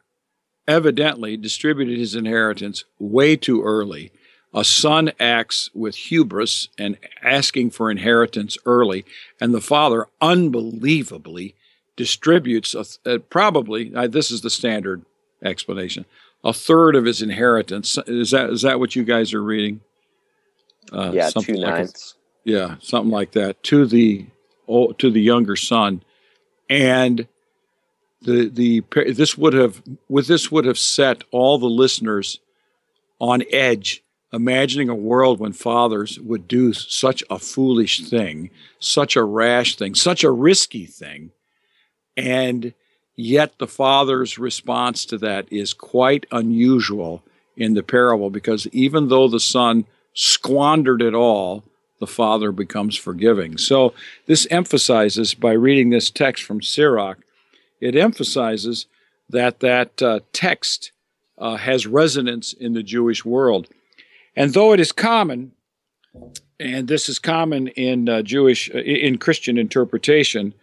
evidently 0.68 1.36
distributed 1.36 1.98
his 1.98 2.14
inheritance 2.14 2.84
way 3.00 3.34
too 3.34 3.60
early. 3.60 4.12
A 4.54 4.62
son 4.62 5.10
acts 5.18 5.68
with 5.74 5.96
hubris 5.96 6.68
and 6.78 6.96
asking 7.20 7.70
for 7.70 7.90
inheritance 7.90 8.56
early, 8.64 9.04
and 9.40 9.52
the 9.52 9.60
father 9.60 10.06
unbelievably 10.20 11.56
distributes 11.96 12.76
a, 12.76 12.84
a, 13.04 13.18
probably 13.18 13.92
uh, 13.92 14.06
this 14.06 14.30
is 14.30 14.42
the 14.42 14.50
standard 14.50 15.04
explanation 15.42 16.04
a 16.44 16.52
third 16.52 16.94
of 16.94 17.04
his 17.04 17.22
inheritance. 17.22 17.98
Is 18.06 18.30
that 18.30 18.50
is 18.50 18.62
that 18.62 18.78
what 18.78 18.94
you 18.94 19.02
guys 19.02 19.34
are 19.34 19.42
reading? 19.42 19.80
Uh, 20.92 21.10
yeah, 21.12 21.28
two 21.28 21.54
like 21.54 21.74
ninths. 21.74 22.14
A, 22.46 22.50
yeah, 22.52 22.76
something 22.78 23.10
like 23.10 23.32
that 23.32 23.64
to 23.64 23.84
the 23.84 24.26
oh, 24.68 24.92
to 24.92 25.10
the 25.10 25.20
younger 25.20 25.56
son, 25.56 26.04
and 26.70 27.26
the 28.24 28.48
the 28.48 28.82
this 29.12 29.36
would 29.36 29.52
have 29.52 29.82
with 30.08 30.26
this 30.26 30.50
would 30.50 30.64
have 30.64 30.78
set 30.78 31.24
all 31.30 31.58
the 31.58 31.66
listeners 31.66 32.38
on 33.18 33.42
edge 33.50 34.02
imagining 34.32 34.88
a 34.88 34.94
world 34.94 35.38
when 35.38 35.52
fathers 35.52 36.18
would 36.20 36.48
do 36.48 36.72
such 36.72 37.22
a 37.30 37.38
foolish 37.38 38.08
thing 38.08 38.50
such 38.78 39.16
a 39.16 39.24
rash 39.24 39.76
thing 39.76 39.94
such 39.94 40.24
a 40.24 40.30
risky 40.30 40.86
thing. 40.86 41.30
And 42.16 42.74
yet 43.16 43.58
the 43.58 43.66
father's 43.66 44.38
response 44.38 45.04
to 45.06 45.18
that 45.18 45.50
is 45.52 45.74
quite 45.74 46.26
unusual 46.30 47.22
in 47.56 47.74
the 47.74 47.82
parable 47.82 48.30
because 48.30 48.66
even 48.68 49.08
though 49.08 49.28
the 49.28 49.40
son 49.40 49.84
squandered 50.14 51.02
it 51.02 51.14
all 51.14 51.64
the 51.98 52.06
father 52.06 52.50
becomes 52.50 52.96
forgiving. 52.96 53.56
So 53.56 53.94
this 54.26 54.46
emphasizes 54.50 55.34
by 55.34 55.52
reading 55.52 55.90
this 55.90 56.10
text 56.10 56.42
from 56.42 56.60
sirach 56.60 57.18
it 57.82 57.96
emphasizes 57.96 58.86
that 59.28 59.60
that 59.60 60.00
uh, 60.00 60.20
text 60.32 60.92
uh, 61.36 61.56
has 61.56 61.86
resonance 61.86 62.52
in 62.52 62.72
the 62.74 62.82
Jewish 62.82 63.24
world. 63.24 63.68
And 64.36 64.54
though 64.54 64.72
it 64.72 64.80
is 64.80 64.92
common, 64.92 65.52
and 66.60 66.86
this 66.86 67.08
is 67.08 67.18
common 67.18 67.68
in 67.68 68.08
uh, 68.08 68.22
Jewish, 68.22 68.70
uh, 68.72 68.78
in 68.78 69.18
Christian 69.18 69.58
interpretation, 69.58 70.54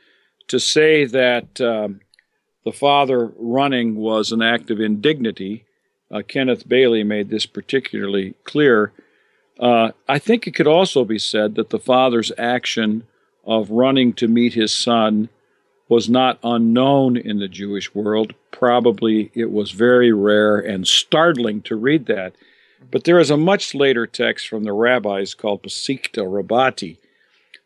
to 0.48 0.60
say 0.60 1.06
that 1.06 1.60
um, 1.60 2.00
the 2.64 2.72
father 2.72 3.32
running 3.38 3.96
was 3.96 4.32
an 4.32 4.42
act 4.42 4.72
of 4.72 4.80
indignity, 4.80 5.66
uh, 6.12 6.22
Kenneth 6.26 6.68
Bailey 6.68 7.04
made 7.04 7.30
this 7.30 7.46
particularly 7.46 8.34
clear. 8.46 8.94
Uh, 9.60 9.92
I 10.08 10.20
think 10.20 10.48
it 10.48 10.56
could 10.56 10.68
also 10.68 11.04
be 11.04 11.20
said 11.20 11.56
that 11.56 11.70
the 11.70 11.80
father's 11.80 12.32
action 12.38 13.04
of 13.46 13.70
running 13.70 14.14
to 14.14 14.28
meet 14.28 14.54
his 14.54 14.72
son 14.72 15.28
was 15.90 16.08
not 16.08 16.40
unknown 16.44 17.18
in 17.18 17.40
the 17.40 17.48
Jewish 17.48 17.94
world. 17.94 18.34
Probably 18.52 19.32
it 19.34 19.52
was 19.52 19.72
very 19.72 20.14
rare 20.14 20.58
and 20.58 20.88
startling 20.88 21.62
to 21.64 21.76
read 21.76 22.06
that. 22.06 22.36
But 22.92 23.04
there 23.04 23.20
is 23.20 23.32
a 23.32 23.38
much 23.38 23.76
later 23.76 24.08
text 24.08 24.48
from 24.48 24.64
the 24.64 24.72
rabbis 24.72 25.34
called 25.34 25.64
Pesikta 25.64 26.24
Rabbati 26.24 26.98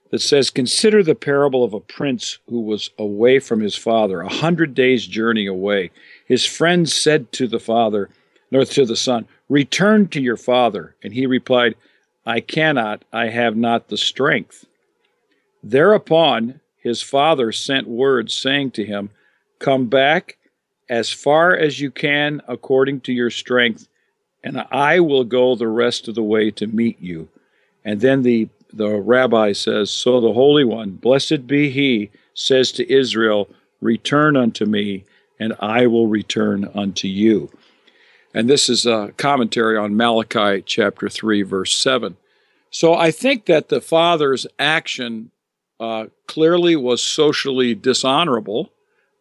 that 0.10 0.22
says, 0.22 0.50
Consider 0.50 1.04
the 1.04 1.16
parable 1.16 1.64
of 1.64 1.74
a 1.74 1.80
prince 1.80 2.40
who 2.50 2.62
was 2.62 2.90
away 2.98 3.40
from 3.40 3.60
his 3.60 3.76
father, 3.76 4.22
a 4.22 4.30
hundred 4.30 4.74
days' 4.74 5.06
journey 5.06 5.46
away. 5.46 5.92
His 6.26 6.46
friends 6.46 6.96
said 6.96 7.32
to 7.34 7.48
the 7.48 7.60
father, 7.60 8.10
to 8.52 8.86
the 8.86 8.96
son, 8.96 9.28
Return 9.50 10.08
to 10.10 10.22
your 10.22 10.38
father. 10.38 10.96
And 11.04 11.14
he 11.14 11.26
replied, 11.26 11.76
I 12.26 12.40
cannot, 12.40 13.04
I 13.12 13.28
have 13.28 13.58
not 13.58 13.90
the 13.90 13.98
strength. 13.98 14.66
Thereupon 15.62 16.60
his 16.84 17.02
father 17.02 17.54
sent 17.54 17.88
word 17.88 18.30
saying 18.30 18.72
to 18.72 18.86
him, 18.86 19.10
Come 19.58 19.88
back 19.88 20.38
as 20.90 21.10
far 21.10 21.56
as 21.56 21.80
you 21.80 21.90
can 21.90 22.42
according 22.46 23.00
to 23.02 23.14
your 23.14 23.30
strength, 23.30 23.88
and 24.44 24.66
I 24.70 25.00
will 25.00 25.24
go 25.24 25.56
the 25.56 25.70
rest 25.70 26.10
of 26.10 26.16
the 26.16 26.24
way 26.24 26.52
to 26.52 26.68
meet 26.68 27.00
you. 27.00 27.30
And 27.86 28.02
then 28.02 28.24
the, 28.24 28.50
the 28.74 28.90
rabbi 28.90 29.54
says, 29.54 29.92
So 29.92 30.20
the 30.20 30.34
Holy 30.34 30.66
One, 30.66 30.92
blessed 30.92 31.48
be 31.48 31.70
he, 31.70 32.12
says 32.34 32.74
to 32.74 32.94
Israel, 32.94 33.48
Return 33.80 34.36
unto 34.36 34.66
me, 34.66 35.06
and 35.40 35.54
I 35.62 35.88
will 35.88 36.08
return 36.08 36.70
unto 36.76 37.08
you. 37.08 37.50
And 38.34 38.50
this 38.50 38.68
is 38.68 38.86
a 38.86 39.14
commentary 39.16 39.78
on 39.78 39.96
Malachi 39.96 40.62
chapter 40.62 41.08
3, 41.08 41.44
verse 41.44 41.78
7. 41.78 42.18
So 42.72 42.94
I 42.94 43.12
think 43.12 43.46
that 43.46 43.70
the 43.70 43.80
father's 43.80 44.46
action 44.60 45.32
uh, 45.80 46.06
clearly 46.28 46.76
was 46.76 47.04
socially 47.04 47.76
dishonorable 47.76 48.72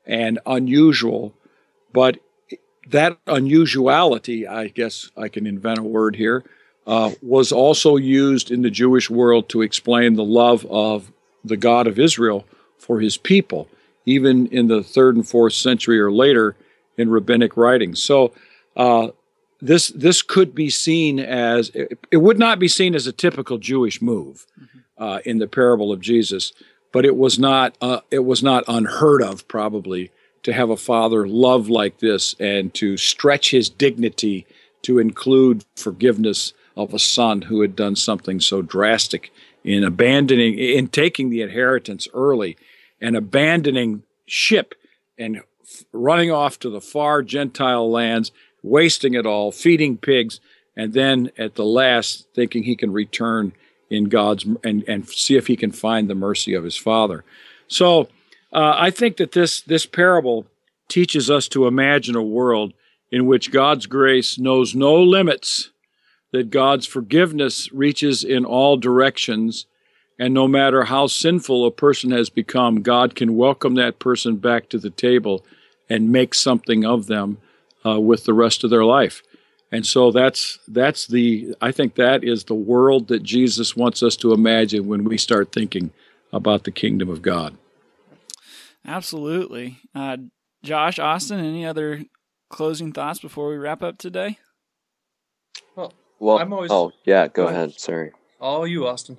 and 0.06 0.38
unusual, 0.46 1.32
but 1.92 2.18
that 2.88 3.18
unusuality, 3.26 4.46
I 4.46 4.68
guess 4.68 5.10
I 5.16 5.28
can 5.28 5.46
invent 5.46 5.78
a 5.78 5.82
word 5.82 6.16
here, 6.16 6.44
uh, 6.86 7.12
was 7.22 7.52
also 7.52 7.96
used 7.96 8.50
in 8.50 8.62
the 8.62 8.70
Jewish 8.70 9.08
world 9.08 9.48
to 9.50 9.62
explain 9.62 10.14
the 10.14 10.24
love 10.24 10.66
of 10.66 11.12
the 11.44 11.56
God 11.56 11.86
of 11.86 11.98
Israel 11.98 12.44
for 12.78 13.00
his 13.00 13.16
people, 13.16 13.68
even 14.04 14.48
in 14.48 14.66
the 14.66 14.82
third 14.82 15.14
and 15.14 15.28
fourth 15.28 15.52
century 15.52 16.00
or 16.00 16.10
later 16.10 16.56
in 16.96 17.08
rabbinic 17.08 17.56
writings. 17.56 18.02
So 18.02 18.32
uh, 18.76 19.08
this 19.60 19.88
this 19.88 20.22
could 20.22 20.54
be 20.54 20.70
seen 20.70 21.20
as 21.20 21.70
it, 21.70 21.98
it, 22.10 22.16
would 22.16 22.38
not 22.38 22.58
be 22.58 22.68
seen 22.68 22.94
as 22.94 23.06
a 23.06 23.12
typical 23.12 23.58
Jewish 23.58 24.02
move 24.02 24.46
mm-hmm. 24.60 24.78
Uh, 25.02 25.18
in 25.24 25.38
the 25.38 25.48
parable 25.48 25.90
of 25.90 26.00
Jesus, 26.00 26.52
but 26.92 27.04
it 27.04 27.16
was 27.16 27.36
not 27.36 27.76
uh, 27.80 28.00
it 28.12 28.24
was 28.24 28.40
not 28.40 28.62
unheard 28.68 29.20
of 29.20 29.48
probably 29.48 30.12
to 30.44 30.52
have 30.52 30.70
a 30.70 30.76
father 30.76 31.26
love 31.26 31.68
like 31.68 31.98
this 31.98 32.36
and 32.38 32.72
to 32.74 32.96
stretch 32.96 33.50
his 33.50 33.68
dignity 33.68 34.46
to 34.82 35.00
include 35.00 35.64
forgiveness 35.74 36.52
of 36.76 36.94
a 36.94 37.00
son 37.00 37.42
who 37.42 37.62
had 37.62 37.74
done 37.74 37.96
something 37.96 38.38
so 38.38 38.62
drastic 38.62 39.32
in 39.64 39.82
abandoning, 39.82 40.56
in 40.56 40.86
taking 40.86 41.30
the 41.30 41.42
inheritance 41.42 42.06
early 42.14 42.56
and 43.00 43.16
abandoning 43.16 44.04
ship 44.26 44.72
and 45.18 45.40
running 45.92 46.30
off 46.30 46.60
to 46.60 46.70
the 46.70 46.80
far 46.80 47.22
Gentile 47.22 47.90
lands, 47.90 48.30
wasting 48.62 49.14
it 49.14 49.26
all, 49.26 49.50
feeding 49.50 49.96
pigs, 49.96 50.38
and 50.76 50.92
then 50.92 51.32
at 51.36 51.56
the 51.56 51.64
last 51.64 52.28
thinking 52.34 52.62
he 52.62 52.76
can 52.76 52.92
return 52.92 53.52
in 53.92 54.04
God's 54.08 54.44
and, 54.64 54.84
and 54.88 55.08
see 55.08 55.36
if 55.36 55.46
he 55.46 55.56
can 55.56 55.72
find 55.72 56.08
the 56.08 56.14
mercy 56.14 56.54
of 56.54 56.64
his 56.64 56.76
father. 56.76 57.24
So 57.68 58.08
uh, 58.52 58.74
I 58.76 58.90
think 58.90 59.16
that 59.18 59.32
this 59.32 59.60
this 59.60 59.86
parable 59.86 60.46
teaches 60.88 61.30
us 61.30 61.48
to 61.48 61.66
imagine 61.66 62.16
a 62.16 62.22
world 62.22 62.72
in 63.10 63.26
which 63.26 63.52
God's 63.52 63.86
grace 63.86 64.38
knows 64.38 64.74
no 64.74 64.94
limits, 64.94 65.70
that 66.32 66.50
God's 66.50 66.86
forgiveness 66.86 67.72
reaches 67.72 68.24
in 68.24 68.44
all 68.44 68.76
directions, 68.76 69.66
and 70.18 70.32
no 70.32 70.48
matter 70.48 70.84
how 70.84 71.06
sinful 71.06 71.66
a 71.66 71.70
person 71.70 72.10
has 72.10 72.30
become, 72.30 72.82
God 72.82 73.14
can 73.14 73.36
welcome 73.36 73.74
that 73.74 73.98
person 73.98 74.36
back 74.36 74.68
to 74.70 74.78
the 74.78 74.90
table 74.90 75.44
and 75.90 76.10
make 76.10 76.34
something 76.34 76.84
of 76.84 77.06
them 77.06 77.38
uh, 77.84 78.00
with 78.00 78.24
the 78.24 78.34
rest 78.34 78.64
of 78.64 78.70
their 78.70 78.84
life. 78.84 79.22
And 79.72 79.86
so 79.86 80.10
that's 80.10 80.58
that's 80.68 81.06
the 81.06 81.56
I 81.62 81.72
think 81.72 81.94
that 81.94 82.22
is 82.22 82.44
the 82.44 82.54
world 82.54 83.08
that 83.08 83.22
Jesus 83.22 83.74
wants 83.74 84.02
us 84.02 84.16
to 84.16 84.32
imagine 84.32 84.86
when 84.86 85.02
we 85.04 85.16
start 85.16 85.50
thinking 85.50 85.90
about 86.30 86.64
the 86.64 86.70
kingdom 86.70 87.08
of 87.08 87.22
God. 87.22 87.56
Absolutely. 88.86 89.78
Uh, 89.94 90.18
Josh, 90.62 90.98
Austin, 90.98 91.40
any 91.40 91.64
other 91.64 92.04
closing 92.50 92.92
thoughts 92.92 93.18
before 93.20 93.48
we 93.48 93.56
wrap 93.56 93.82
up 93.82 93.96
today? 93.96 94.38
Well, 95.74 95.92
well 96.18 96.38
I'm 96.38 96.52
always. 96.52 96.70
Oh, 96.70 96.92
yeah, 97.04 97.26
go, 97.26 97.44
go 97.44 97.48
ahead. 97.48 97.68
ahead. 97.68 97.80
Sorry. 97.80 98.12
All 98.40 98.66
you, 98.66 98.86
Austin. 98.86 99.16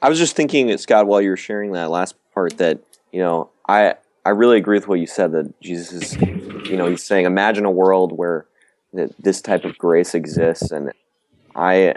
I 0.00 0.08
was 0.08 0.18
just 0.18 0.34
thinking, 0.34 0.76
Scot, 0.78 1.06
while 1.06 1.20
you 1.20 1.30
were 1.30 1.36
sharing 1.36 1.72
that 1.72 1.90
last 1.90 2.14
part, 2.32 2.56
that 2.58 2.80
you 3.12 3.20
know, 3.20 3.50
I 3.68 3.96
I 4.24 4.30
really 4.30 4.56
agree 4.56 4.78
with 4.78 4.88
what 4.88 5.00
you 5.00 5.06
said. 5.06 5.32
That 5.32 5.60
Jesus 5.60 5.92
is, 5.92 6.16
you 6.70 6.76
know, 6.76 6.86
he's 6.86 7.02
saying, 7.04 7.26
imagine 7.26 7.66
a 7.66 7.70
world 7.70 8.12
where 8.12 8.46
that 8.92 9.14
this 9.18 9.40
type 9.40 9.64
of 9.64 9.78
grace 9.78 10.14
exists, 10.14 10.70
and 10.70 10.92
I 11.54 11.94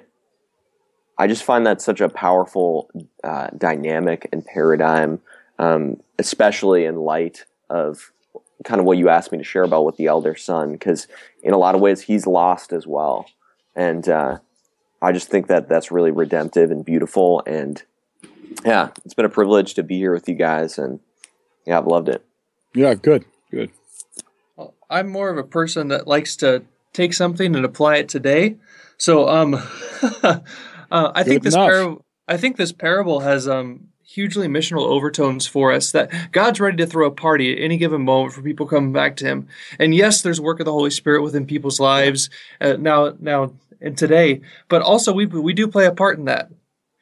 I 1.17 1.27
just 1.27 1.43
find 1.43 1.65
that 1.65 1.82
such 1.82 2.01
a 2.01 2.10
powerful 2.10 2.89
uh, 3.23 3.47
dynamic 3.58 4.27
and 4.32 4.45
paradigm, 4.45 5.21
um, 5.60 6.01
especially 6.17 6.86
in 6.86 6.97
light 6.97 7.45
of 7.69 8.12
kind 8.63 8.79
of 8.79 8.86
what 8.86 8.97
you 8.97 9.10
asked 9.10 9.32
me 9.32 9.38
to 9.38 9.43
share 9.43 9.63
about 9.63 9.86
with 9.86 9.97
the 9.97 10.08
elder 10.08 10.36
son, 10.36 10.71
because 10.71 11.08
in 11.41 11.53
a 11.53 11.58
lot 11.58 11.75
of 11.75 11.82
ways 11.82 12.01
he's 12.01 12.25
lost 12.25 12.73
as 12.73 12.88
well, 12.88 13.25
and 13.75 14.08
uh, 14.10 14.38
I 15.01 15.12
just 15.12 15.29
think 15.29 15.47
that 15.47 15.67
that's 15.67 15.91
really 15.91 16.12
redemptive 16.12 16.71
and 16.71 16.86
beautiful, 16.86 17.43
and 17.45 17.82
yeah, 18.65 18.89
it's 19.03 19.13
been 19.13 19.25
a 19.25 19.29
privilege 19.29 19.73
to 19.75 19.84
be 19.84 19.97
here 19.97 20.13
with 20.13 20.29
you 20.29 20.36
guys, 20.36 20.77
and 20.77 20.99
yeah, 21.65 21.77
I've 21.77 21.88
loved 21.88 22.10
it. 22.10 22.23
Yeah, 22.73 22.93
good, 22.93 23.25
good. 23.51 23.71
Well, 24.56 24.73
I'm 24.89 25.10
more 25.10 25.29
of 25.29 25.38
a 25.38 25.43
person 25.43 25.89
that 25.89 26.08
likes 26.08 26.36
to 26.38 26.63
take 26.93 27.13
something 27.13 27.56
and 27.56 27.65
apply 27.65 27.97
it 27.97 28.10
today. 28.10 28.56
So, 28.97 29.27
um, 29.27 29.56
uh, 30.23 30.39
I 30.91 31.23
think 31.23 31.43
this 31.43 31.56
parable, 31.56 32.06
I 32.27 32.38
think 32.38 32.58
this 32.58 32.71
parable 32.71 33.21
has 33.21 33.47
um 33.47 33.89
hugely 34.03 34.47
missional 34.47 34.84
overtones 34.84 35.47
for 35.47 35.71
us 35.71 35.91
that 35.91 36.32
God's 36.32 36.60
ready 36.60 36.77
to 36.77 36.86
throw 36.86 37.08
a 37.08 37.12
party 37.12 37.51
at 37.51 37.63
any 37.63 37.77
given 37.77 38.03
moment 38.03 38.34
for 38.34 38.43
people 38.43 38.67
coming 38.67 38.93
back 38.93 39.15
to 39.17 39.25
Him. 39.25 39.47
And 39.79 39.95
yes, 39.95 40.21
there's 40.21 40.39
work 40.39 40.60
of 40.60 40.65
the 40.65 40.71
Holy 40.71 40.91
Spirit 40.91 41.23
within 41.23 41.47
people's 41.47 41.79
lives 41.79 42.29
uh, 42.62 42.73
now, 42.73 43.15
now 43.19 43.53
and 43.82 43.97
today, 43.97 44.41
but 44.69 44.82
also 44.82 45.12
we 45.12 45.25
we 45.25 45.53
do 45.53 45.67
play 45.67 45.86
a 45.86 45.91
part 45.91 46.17
in 46.17 46.25
that. 46.25 46.49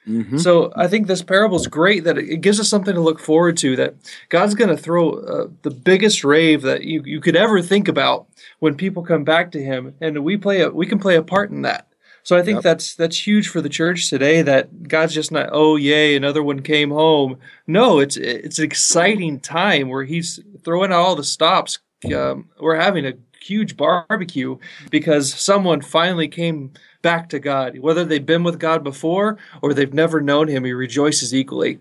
Mm-hmm. 0.08 0.38
So 0.38 0.72
I 0.76 0.88
think 0.88 1.08
this 1.08 1.22
parable 1.22 1.58
is 1.58 1.68
great 1.68 2.04
that 2.06 2.18
it 2.18 2.42
gives 2.42 2.60
us 2.60 2.68
something 2.68 2.96
to 2.96 3.02
look 3.02 3.20
forward 3.20 3.58
to. 3.58 3.76
That 3.76 3.96
God's 4.30 4.56
going 4.56 4.70
to 4.70 4.78
throw 4.78 5.12
uh, 5.12 5.48
the 5.62 5.70
biggest 5.70 6.24
rave 6.24 6.64
that 6.64 6.84
you, 6.84 7.04
you 7.06 7.22
could 7.22 7.36
ever 7.36 7.62
think 7.62 7.88
about 7.88 8.28
when 8.60 8.76
people 8.76 9.04
come 9.04 9.24
back 9.24 9.52
to 9.52 9.62
Him, 9.62 9.94
and 10.02 10.24
we 10.24 10.38
play 10.38 10.62
a, 10.62 10.70
we 10.70 10.88
can 10.88 11.00
play 11.00 11.16
a 11.16 11.24
part 11.24 11.52
in 11.52 11.62
that. 11.62 11.88
So 12.24 12.38
I 12.38 12.44
think 12.44 12.58
yep. 12.58 12.64
that's 12.64 12.96
that's 12.96 13.28
huge 13.28 13.48
for 13.48 13.62
the 13.62 13.70
church 13.70 14.10
today. 14.10 14.42
That 14.42 14.88
God's 14.88 15.14
just 15.14 15.32
not 15.32 15.50
oh 15.52 15.76
yay 15.76 16.16
another 16.16 16.42
one 16.42 16.62
came 16.62 16.90
home. 16.90 17.38
No, 17.68 18.00
it's 18.00 18.18
it's 18.18 18.60
an 18.60 18.66
exciting 18.66 19.40
time 19.40 19.90
where 19.90 20.04
He's 20.04 20.40
throwing 20.64 20.92
out 20.92 21.00
all 21.00 21.16
the 21.16 21.24
stops. 21.24 21.80
Um, 22.16 22.50
we're 22.60 22.78
having 22.78 23.06
a 23.06 23.14
huge 23.42 23.78
barbecue 23.78 24.58
because 24.90 25.34
someone 25.34 25.82
finally 25.82 26.28
came 26.28 26.72
back 27.02 27.30
to 27.30 27.40
God. 27.40 27.80
Whether 27.80 28.06
they've 28.06 28.26
been 28.26 28.44
with 28.44 28.60
God 28.60 28.84
before 28.84 29.38
or 29.62 29.74
they've 29.74 29.94
never 29.94 30.22
known 30.22 30.48
Him, 30.48 30.66
He 30.66 30.74
rejoices 30.74 31.34
equally. 31.34 31.80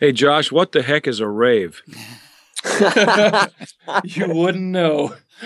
Hey 0.00 0.12
Josh, 0.12 0.50
what 0.50 0.72
the 0.72 0.82
heck 0.82 1.06
is 1.06 1.20
a 1.20 1.28
rave? 1.28 1.82
you 4.04 4.28
wouldn't 4.28 4.64
know. 4.64 5.14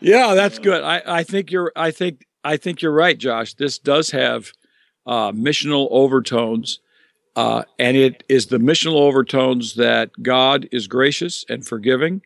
yeah, 0.00 0.34
that's 0.34 0.58
good. 0.58 0.82
I, 0.82 1.02
I 1.06 1.22
think 1.24 1.50
you're. 1.50 1.72
I 1.74 1.90
think 1.90 2.26
I 2.44 2.56
think 2.56 2.82
you're 2.82 2.92
right, 2.92 3.18
Josh. 3.18 3.54
This 3.54 3.78
does 3.78 4.10
have 4.10 4.52
uh, 5.06 5.32
missional 5.32 5.88
overtones, 5.90 6.78
uh, 7.34 7.64
and 7.78 7.96
it 7.96 8.22
is 8.28 8.46
the 8.46 8.58
missional 8.58 9.00
overtones 9.00 9.74
that 9.74 10.10
God 10.22 10.68
is 10.70 10.86
gracious 10.86 11.44
and 11.48 11.66
forgiving. 11.66 12.22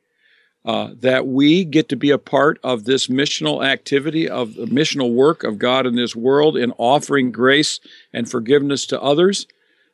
Uh, 0.62 0.90
that 1.00 1.26
we 1.26 1.64
get 1.64 1.88
to 1.88 1.96
be 1.96 2.10
a 2.10 2.18
part 2.18 2.60
of 2.62 2.84
this 2.84 3.06
missional 3.06 3.64
activity 3.64 4.28
of 4.28 4.56
the 4.56 4.66
missional 4.66 5.14
work 5.14 5.42
of 5.42 5.58
God 5.58 5.86
in 5.86 5.96
this 5.96 6.14
world 6.14 6.54
in 6.54 6.70
offering 6.72 7.32
grace 7.32 7.80
and 8.12 8.30
forgiveness 8.30 8.84
to 8.88 9.00
others. 9.00 9.46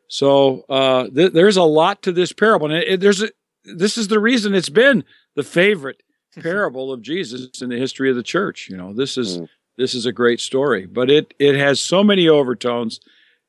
So 0.09 0.65
uh, 0.69 1.07
th- 1.09 1.33
there's 1.33 1.57
a 1.57 1.63
lot 1.63 2.03
to 2.03 2.11
this 2.11 2.33
parable, 2.33 2.67
and 2.67 2.83
it, 2.83 2.89
it, 2.89 3.01
there's 3.01 3.23
a, 3.23 3.31
this 3.65 3.97
is 3.97 4.09
the 4.09 4.19
reason 4.19 4.55
it's 4.55 4.69
been 4.69 5.05
the 5.37 5.45
favorite 5.45 6.03
parable 6.43 6.93
of 6.93 7.01
Jesus 7.01 7.63
in 7.63 7.69
the 7.69 7.79
history 7.79 8.11
of 8.11 8.17
the 8.17 8.23
church. 8.25 8.69
You 8.69 8.77
know, 8.77 8.93
this 8.93 9.17
is 9.17 9.39
mm. 9.39 9.49
this 9.77 9.95
is 9.95 10.05
a 10.05 10.13
great 10.13 10.41
story, 10.41 10.87
but 10.87 11.11
it 11.11 11.33
it 11.39 11.55
has 11.55 11.81
so 11.81 12.03
many 12.03 12.29
overtones, 12.29 12.99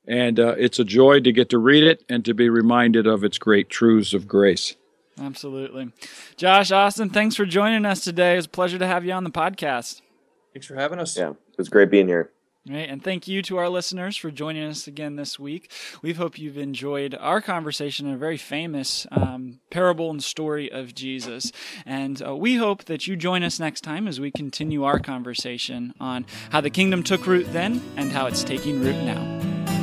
and 0.07 0.39
uh, 0.39 0.55
it's 0.57 0.77
a 0.77 0.85
joy 0.85 1.19
to 1.21 1.31
get 1.31 1.49
to 1.49 1.57
read 1.57 1.83
it 1.83 2.03
and 2.09 2.23
to 2.25 2.35
be 2.35 2.49
reminded 2.49 3.07
of 3.07 3.23
its 3.23 3.37
great 3.37 3.69
truths 3.69 4.13
of 4.13 4.27
grace. 4.27 4.75
Absolutely, 5.19 5.91
Josh 6.35 6.71
Austin. 6.71 7.09
Thanks 7.09 7.35
for 7.35 7.45
joining 7.45 7.85
us 7.85 8.03
today. 8.03 8.37
It's 8.37 8.45
a 8.45 8.49
pleasure 8.49 8.77
to 8.77 8.87
have 8.87 9.05
you 9.05 9.13
on 9.13 9.23
the 9.23 9.31
podcast. 9.31 10.01
Thanks 10.53 10.67
for 10.67 10.75
having 10.75 10.99
us. 10.99 11.17
Yeah, 11.17 11.31
it 11.31 11.57
was 11.57 11.69
great 11.69 11.89
being 11.89 12.07
here. 12.07 12.31
Right, 12.69 12.89
and 12.89 13.01
thank 13.01 13.29
you 13.29 13.41
to 13.43 13.57
our 13.57 13.69
listeners 13.69 14.17
for 14.17 14.29
joining 14.29 14.63
us 14.65 14.87
again 14.87 15.15
this 15.15 15.39
week. 15.39 15.71
We 16.01 16.13
hope 16.13 16.37
you've 16.37 16.57
enjoyed 16.57 17.15
our 17.15 17.39
conversation 17.41 18.07
on 18.07 18.13
a 18.15 18.17
very 18.17 18.35
famous 18.35 19.07
um, 19.09 19.61
parable 19.69 20.09
and 20.09 20.21
story 20.21 20.69
of 20.69 20.93
Jesus. 20.93 21.53
And 21.85 22.21
uh, 22.21 22.35
we 22.35 22.57
hope 22.57 22.83
that 22.85 23.07
you 23.07 23.15
join 23.15 23.43
us 23.43 23.57
next 23.57 23.81
time 23.81 24.05
as 24.05 24.19
we 24.19 24.31
continue 24.31 24.83
our 24.83 24.99
conversation 24.99 25.93
on 25.99 26.25
how 26.49 26.59
the 26.59 26.69
kingdom 26.69 27.03
took 27.03 27.25
root 27.25 27.47
then 27.53 27.81
and 27.95 28.11
how 28.11 28.25
it's 28.25 28.43
taking 28.43 28.81
root 28.81 28.97
now. 29.03 29.76